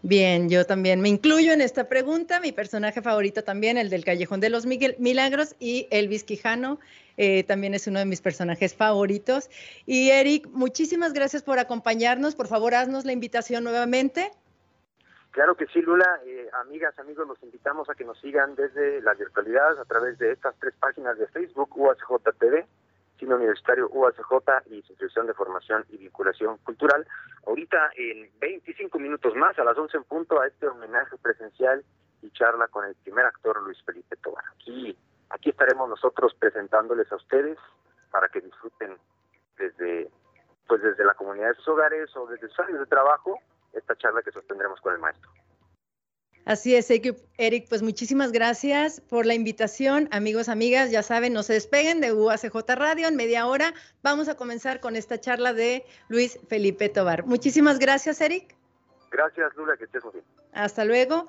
Bien, 0.04 0.50
yo 0.50 0.66
también 0.66 1.00
me 1.00 1.10
incluyo 1.10 1.54
en 1.54 1.62
esta 1.62 1.88
pregunta. 1.88 2.40
Mi 2.40 2.52
personaje 2.52 3.04
favorito 3.04 3.44
también, 3.44 3.78
el 3.78 3.90
del 3.92 4.04
Callejón 4.04 4.40
de 4.40 4.50
los 4.50 4.66
Milagros 4.66 5.56
y 5.60 5.88
Elvis 5.92 6.24
Quijano, 6.24 6.80
eh, 7.18 7.44
también 7.44 7.76
es 7.76 7.86
uno 7.86 8.00
de 8.00 8.06
mis 8.06 8.20
personajes 8.20 8.74
favoritos. 8.74 9.52
Y 9.86 10.10
Eric, 10.10 10.48
muchísimas 10.48 11.14
gracias 11.14 11.44
por 11.44 11.60
acompañarnos. 11.60 12.34
Por 12.34 12.48
favor, 12.48 12.74
haznos 12.74 13.06
la 13.06 13.12
invitación 13.12 13.64
nuevamente. 13.64 14.32
Claro 15.30 15.56
que 15.56 15.68
sí, 15.68 15.82
Lula. 15.82 16.20
Eh, 16.26 16.50
amigas, 16.62 16.98
amigos, 16.98 17.28
los 17.28 17.42
invitamos 17.44 17.88
a 17.90 17.94
que 17.94 18.04
nos 18.04 18.20
sigan 18.20 18.56
desde 18.56 19.02
la 19.02 19.14
virtualidad 19.14 19.80
a 19.80 19.86
través 19.86 20.18
de 20.18 20.32
estas 20.32 20.56
tres 20.60 20.74
páginas 20.80 21.18
de 21.20 21.28
Facebook, 21.28 21.70
UACJ 21.78 22.24
TV, 22.40 22.66
Universitario 23.30 23.90
UACJ 23.90 24.68
y 24.68 24.76
Institución 24.76 25.28
de 25.28 25.34
Formación 25.34 25.86
y 25.90 25.98
Vinculación 25.98 26.58
Cultural. 26.58 27.06
Ahorita 27.46 27.92
en 27.96 28.30
25 28.40 28.98
minutos 29.00 29.36
más, 29.36 29.58
a 29.60 29.64
las 29.64 29.78
11 29.78 29.98
en 29.98 30.04
punto, 30.04 30.42
a 30.42 30.48
este 30.48 30.68
homenaje 30.68 31.18
presencial 31.18 31.84
y 32.22 32.30
charla 32.32 32.68
con 32.68 32.86
el 32.86 32.96
primer 32.96 33.26
actor 33.26 33.62
Luis 33.64 33.82
Felipe 33.84 34.16
Tobar. 34.18 34.44
Aquí, 34.56 34.98
aquí 35.30 35.50
estaremos 35.50 35.90
nosotros 35.90 36.34
presentándoles 36.40 37.12
a 37.12 37.16
ustedes 37.16 37.58
para 38.12 38.28
que 38.30 38.42
disfruten 38.42 38.98
desde, 39.58 40.10
pues 40.68 40.82
desde 40.82 41.06
la 41.06 41.14
comunidad 41.14 41.50
de 41.50 41.56
sus 41.56 41.68
hogares 41.70 42.16
o 42.16 42.28
desde 42.28 42.48
sus 42.48 42.60
áreas 42.60 42.80
de 42.80 42.86
trabajo 42.86 43.40
esta 43.74 43.96
charla 43.96 44.22
que 44.22 44.32
sostendremos 44.32 44.80
con 44.82 44.94
el 44.94 45.00
maestro. 45.00 45.32
Así 46.46 46.76
es, 46.76 46.90
Eric, 46.90 47.68
pues 47.70 47.82
muchísimas 47.82 48.32
gracias 48.32 49.00
por 49.02 49.26
la 49.26 49.34
invitación. 49.36 50.08
Amigos, 50.12 50.50
amigas, 50.50 50.90
ya 50.90 51.04
saben, 51.04 51.34
no 51.34 51.44
se 51.44 51.54
despeguen 51.54 52.02
de 52.02 52.14
UACJ 52.14 52.56
Radio. 52.76 53.08
En 53.08 53.16
media 53.16 53.46
hora 53.46 53.74
vamos 54.02 54.28
a 54.28 54.36
comenzar 54.36 54.80
con 54.80 54.96
esta 54.96 55.20
charla 55.20 55.54
de 55.54 55.86
Luis 56.08 56.40
Felipe 56.48 56.90
Tobar. 56.90 57.26
Muchísimas 57.26 57.78
gracias, 57.78 58.22
Eric. 58.22 58.56
Gracias, 59.12 59.56
Lula, 59.56 59.78
que 59.78 59.86
estés 59.86 60.04
muy 60.04 60.14
bien. 60.14 60.26
Hasta 60.54 60.84
luego. 60.86 61.28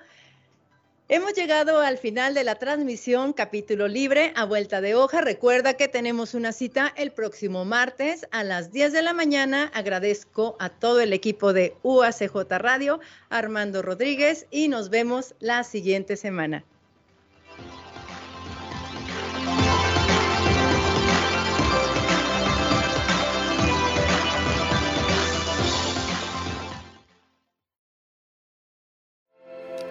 Hemos 1.15 1.35
llegado 1.35 1.81
al 1.81 1.99
final 1.99 2.33
de 2.33 2.43
la 2.43 2.55
transmisión 2.55 3.35
Capítulo 3.35 3.87
Libre 3.87 4.33
a 4.35 4.47
vuelta 4.47 4.81
de 4.81 4.95
hoja. 4.95 5.21
Recuerda 5.21 5.75
que 5.75 5.87
tenemos 5.87 6.33
una 6.33 6.53
cita 6.53 6.91
el 6.97 7.13
próximo 7.13 7.67
martes 7.67 8.27
a 8.31 8.45
las 8.45 8.73
10 8.73 8.95
de 8.95 9.03
la 9.03 9.13
mañana. 9.13 9.71
Agradezco 9.75 10.57
a 10.59 10.71
todo 10.71 11.03
el 11.03 11.13
equipo 11.13 11.53
de 11.53 11.77
UACJ 11.83 12.35
Radio, 12.53 12.99
Armando 13.29 13.83
Rodríguez, 13.83 14.47
y 14.51 14.69
nos 14.69 14.89
vemos 14.89 15.35
la 15.39 15.65
siguiente 15.65 16.17
semana. 16.17 16.65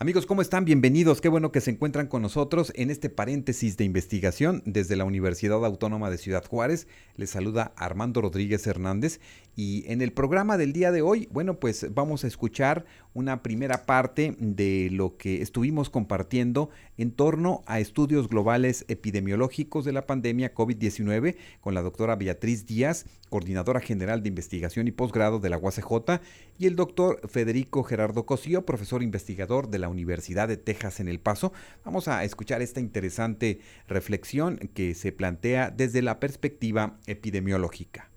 Amigos, 0.00 0.26
¿cómo 0.26 0.42
están? 0.42 0.64
Bienvenidos. 0.64 1.20
Qué 1.20 1.28
bueno 1.28 1.50
que 1.50 1.60
se 1.60 1.72
encuentran 1.72 2.06
con 2.06 2.22
nosotros 2.22 2.72
en 2.76 2.92
este 2.92 3.10
paréntesis 3.10 3.76
de 3.76 3.82
investigación 3.82 4.62
desde 4.64 4.94
la 4.94 5.04
Universidad 5.04 5.64
Autónoma 5.64 6.08
de 6.08 6.18
Ciudad 6.18 6.44
Juárez. 6.46 6.86
Les 7.16 7.30
saluda 7.30 7.72
Armando 7.74 8.20
Rodríguez 8.20 8.64
Hernández 8.68 9.18
y 9.56 9.90
en 9.90 10.00
el 10.00 10.12
programa 10.12 10.56
del 10.56 10.72
día 10.72 10.92
de 10.92 11.02
hoy, 11.02 11.28
bueno, 11.32 11.58
pues 11.58 11.92
vamos 11.94 12.22
a 12.22 12.28
escuchar 12.28 12.86
una 13.18 13.42
primera 13.42 13.84
parte 13.84 14.36
de 14.38 14.90
lo 14.92 15.16
que 15.16 15.42
estuvimos 15.42 15.90
compartiendo 15.90 16.70
en 16.96 17.10
torno 17.10 17.64
a 17.66 17.80
estudios 17.80 18.28
globales 18.28 18.84
epidemiológicos 18.86 19.84
de 19.84 19.90
la 19.90 20.06
pandemia 20.06 20.54
COVID-19 20.54 21.34
con 21.60 21.74
la 21.74 21.82
doctora 21.82 22.14
Beatriz 22.14 22.64
Díaz, 22.64 23.06
coordinadora 23.28 23.80
general 23.80 24.22
de 24.22 24.28
investigación 24.28 24.86
y 24.86 24.92
posgrado 24.92 25.40
de 25.40 25.48
la 25.48 25.58
UACJ, 25.58 26.20
y 26.60 26.66
el 26.66 26.76
doctor 26.76 27.20
Federico 27.28 27.82
Gerardo 27.82 28.24
Cosío, 28.24 28.64
profesor 28.64 29.02
investigador 29.02 29.68
de 29.68 29.80
la 29.80 29.88
Universidad 29.88 30.46
de 30.46 30.56
Texas 30.56 31.00
en 31.00 31.08
El 31.08 31.18
Paso. 31.18 31.52
Vamos 31.84 32.06
a 32.06 32.22
escuchar 32.22 32.62
esta 32.62 32.78
interesante 32.78 33.58
reflexión 33.88 34.58
que 34.74 34.94
se 34.94 35.10
plantea 35.10 35.70
desde 35.70 36.02
la 36.02 36.20
perspectiva 36.20 36.98
epidemiológica. 37.08 38.07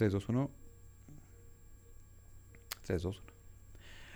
3, 0.00 0.12
2, 0.14 0.28
1. 0.30 0.50
3, 2.86 3.02
2, 3.02 3.18
1. 3.18 3.32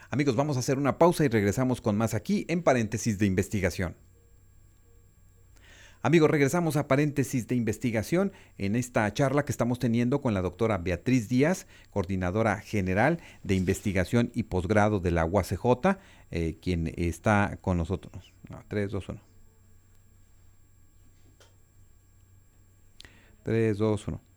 Amigos, 0.08 0.34
vamos 0.34 0.56
a 0.56 0.60
hacer 0.60 0.78
una 0.78 0.96
pausa 0.96 1.26
y 1.26 1.28
regresamos 1.28 1.82
con 1.82 1.94
más 1.94 2.14
aquí 2.14 2.46
en 2.48 2.62
paréntesis 2.62 3.18
de 3.18 3.26
investigación. 3.26 3.94
Amigos, 6.00 6.30
regresamos 6.30 6.78
a 6.78 6.88
paréntesis 6.88 7.48
de 7.48 7.56
investigación 7.56 8.32
en 8.56 8.76
esta 8.76 9.12
charla 9.12 9.44
que 9.44 9.52
estamos 9.52 9.78
teniendo 9.78 10.22
con 10.22 10.32
la 10.32 10.40
doctora 10.40 10.78
Beatriz 10.78 11.28
Díaz, 11.28 11.66
coordinadora 11.90 12.60
general 12.60 13.20
de 13.42 13.54
investigación 13.54 14.30
y 14.32 14.44
posgrado 14.44 15.00
de 15.00 15.10
la 15.10 15.26
UACJ, 15.26 15.98
eh, 16.30 16.56
quien 16.62 16.94
está 16.96 17.58
con 17.60 17.76
nosotros. 17.76 18.32
3, 18.68 18.90
2, 18.90 19.08
1. 19.10 19.20
3, 23.42 23.76
2, 23.76 24.08
1. 24.08 24.33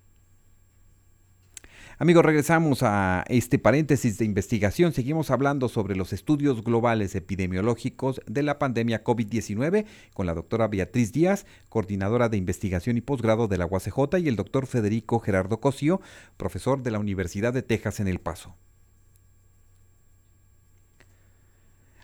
Amigos, 2.00 2.24
regresamos 2.24 2.84
a 2.84 3.24
este 3.28 3.58
paréntesis 3.58 4.20
de 4.20 4.26
investigación. 4.26 4.94
Seguimos 4.94 5.32
hablando 5.32 5.68
sobre 5.68 5.96
los 5.96 6.14
estudios 6.14 6.64
globales 6.64 7.16
epidemiológicos 7.16 8.22
de 8.28 8.44
la 8.44 8.60
pandemia 8.60 9.04
COVID-19 9.04 9.88
con 10.14 10.28
la 10.28 10.36
doctora 10.36 10.68
Beatriz 10.68 11.12
Díaz, 11.12 11.48
coordinadora 11.70 12.30
de 12.30 12.38
investigación 12.38 12.98
y 12.98 13.02
posgrado 13.02 13.48
de 13.48 13.58
la 13.58 13.66
UACJ, 13.66 14.20
y 14.20 14.28
el 14.28 14.36
doctor 14.36 14.68
Federico 14.68 15.20
Gerardo 15.20 15.60
Cosio, 15.60 16.00
profesor 16.38 16.84
de 16.84 16.92
la 16.92 17.00
Universidad 17.00 17.52
de 17.52 17.64
Texas 17.64 18.00
en 18.00 18.08
El 18.08 18.20
Paso. 18.20 18.56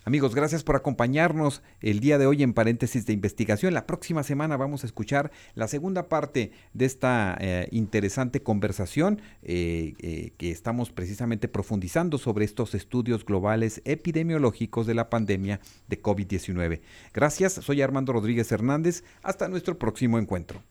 Amigos, 0.06 0.36
gracias 0.36 0.66
por 0.66 0.76
acompañarnos 0.76 1.64
el 1.80 2.02
día 2.02 2.18
de 2.18 2.26
hoy 2.26 2.44
en 2.44 2.54
paréntesis 2.54 3.06
de 3.06 3.14
investigación. 3.14 3.74
La 3.74 3.88
próxima 3.88 4.24
semana 4.24 4.58
vamos 4.58 4.84
a 4.84 4.88
escuchar 4.88 5.32
la 5.56 5.70
segunda 5.70 6.10
parte 6.10 6.52
de 6.74 6.84
esta 6.84 7.38
eh, 7.40 7.70
interesante 7.72 8.44
conversación 8.44 9.22
eh, 9.44 9.94
eh, 10.00 10.34
que 10.38 10.52
estamos 10.52 10.92
precisamente 10.92 11.48
profundizando 11.48 12.18
sobre 12.18 12.44
estos 12.44 12.76
estudios 12.76 13.24
globales 13.24 13.82
epidemiológicos 13.86 14.88
de 14.88 14.94
la 14.94 15.10
pandemia 15.10 15.62
de 15.88 16.02
COVID-19. 16.02 16.82
Gracias, 17.14 17.54
soy 17.54 17.82
Armando 17.82 18.12
Rodríguez 18.12 18.52
Hernández. 18.52 19.06
Hasta 19.22 19.48
nuestro 19.48 19.80
próximo 19.80 20.20
encuentro. 20.20 20.64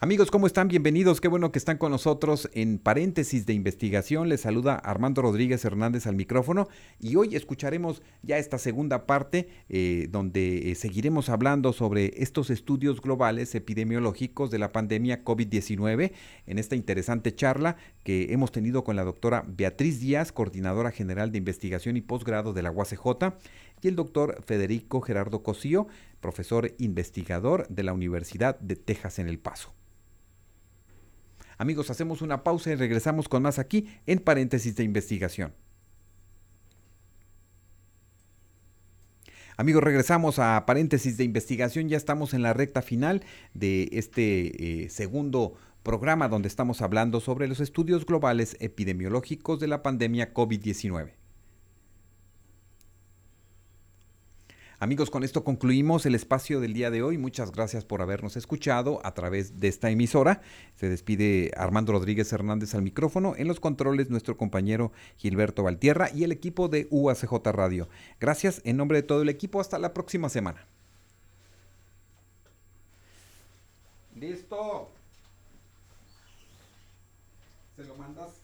Amigos, 0.00 0.30
¿cómo 0.30 0.46
están? 0.46 0.68
Bienvenidos. 0.68 1.20
Qué 1.20 1.26
bueno 1.26 1.50
que 1.50 1.58
están 1.58 1.76
con 1.76 1.90
nosotros 1.90 2.48
en 2.52 2.78
paréntesis 2.78 3.46
de 3.46 3.52
investigación. 3.52 4.28
Les 4.28 4.42
saluda 4.42 4.76
Armando 4.76 5.22
Rodríguez 5.22 5.64
Hernández 5.64 6.06
al 6.06 6.14
micrófono 6.14 6.68
y 7.00 7.16
hoy 7.16 7.34
escucharemos 7.34 8.00
ya 8.22 8.38
esta 8.38 8.58
segunda 8.58 9.06
parte 9.06 9.48
eh, 9.68 10.06
donde 10.08 10.70
eh, 10.70 10.76
seguiremos 10.76 11.28
hablando 11.30 11.72
sobre 11.72 12.12
estos 12.22 12.50
estudios 12.50 13.02
globales 13.02 13.56
epidemiológicos 13.56 14.52
de 14.52 14.60
la 14.60 14.70
pandemia 14.70 15.24
COVID-19 15.24 16.12
en 16.46 16.58
esta 16.60 16.76
interesante 16.76 17.34
charla 17.34 17.74
que 18.04 18.32
hemos 18.32 18.52
tenido 18.52 18.84
con 18.84 18.94
la 18.94 19.02
doctora 19.02 19.42
Beatriz 19.48 19.98
Díaz, 19.98 20.30
coordinadora 20.30 20.92
general 20.92 21.32
de 21.32 21.38
investigación 21.38 21.96
y 21.96 22.02
posgrado 22.02 22.52
de 22.52 22.62
la 22.62 22.70
UACJ, 22.70 23.34
y 23.82 23.88
el 23.88 23.96
doctor 23.96 24.44
Federico 24.46 25.00
Gerardo 25.00 25.42
Cosío, 25.42 25.88
profesor 26.20 26.72
investigador 26.78 27.66
de 27.66 27.82
la 27.82 27.92
Universidad 27.92 28.60
de 28.60 28.76
Texas 28.76 29.18
en 29.18 29.26
El 29.26 29.40
Paso. 29.40 29.77
Amigos, 31.58 31.90
hacemos 31.90 32.22
una 32.22 32.44
pausa 32.44 32.70
y 32.70 32.76
regresamos 32.76 33.28
con 33.28 33.42
más 33.42 33.58
aquí 33.58 33.88
en 34.06 34.20
paréntesis 34.20 34.76
de 34.76 34.84
investigación. 34.84 35.52
Amigos, 39.56 39.82
regresamos 39.82 40.38
a 40.38 40.64
paréntesis 40.66 41.16
de 41.16 41.24
investigación. 41.24 41.88
Ya 41.88 41.96
estamos 41.96 42.32
en 42.32 42.42
la 42.42 42.52
recta 42.52 42.80
final 42.80 43.24
de 43.54 43.88
este 43.90 44.84
eh, 44.84 44.88
segundo 44.88 45.54
programa 45.82 46.28
donde 46.28 46.46
estamos 46.46 46.80
hablando 46.80 47.18
sobre 47.18 47.48
los 47.48 47.58
estudios 47.58 48.06
globales 48.06 48.56
epidemiológicos 48.60 49.58
de 49.58 49.66
la 49.66 49.82
pandemia 49.82 50.32
COVID-19. 50.32 51.10
Amigos, 54.80 55.10
con 55.10 55.24
esto 55.24 55.42
concluimos 55.42 56.06
el 56.06 56.14
espacio 56.14 56.60
del 56.60 56.72
día 56.72 56.92
de 56.92 57.02
hoy. 57.02 57.18
Muchas 57.18 57.50
gracias 57.50 57.84
por 57.84 58.00
habernos 58.00 58.36
escuchado 58.36 59.00
a 59.04 59.12
través 59.12 59.58
de 59.58 59.66
esta 59.66 59.90
emisora. 59.90 60.40
Se 60.76 60.88
despide 60.88 61.50
Armando 61.56 61.90
Rodríguez 61.90 62.32
Hernández 62.32 62.76
al 62.76 62.82
micrófono. 62.82 63.34
En 63.36 63.48
los 63.48 63.58
controles, 63.58 64.08
nuestro 64.08 64.36
compañero 64.36 64.92
Gilberto 65.16 65.64
Valtierra 65.64 66.10
y 66.14 66.22
el 66.22 66.30
equipo 66.30 66.68
de 66.68 66.86
UACJ 66.92 67.32
Radio. 67.46 67.88
Gracias 68.20 68.62
en 68.64 68.76
nombre 68.76 68.98
de 68.98 69.02
todo 69.02 69.22
el 69.22 69.28
equipo. 69.28 69.60
Hasta 69.60 69.80
la 69.80 69.92
próxima 69.92 70.28
semana. 70.28 70.64
Listo. 74.14 74.92
Se 77.74 77.82
lo 77.82 77.96
mandas. 77.96 78.37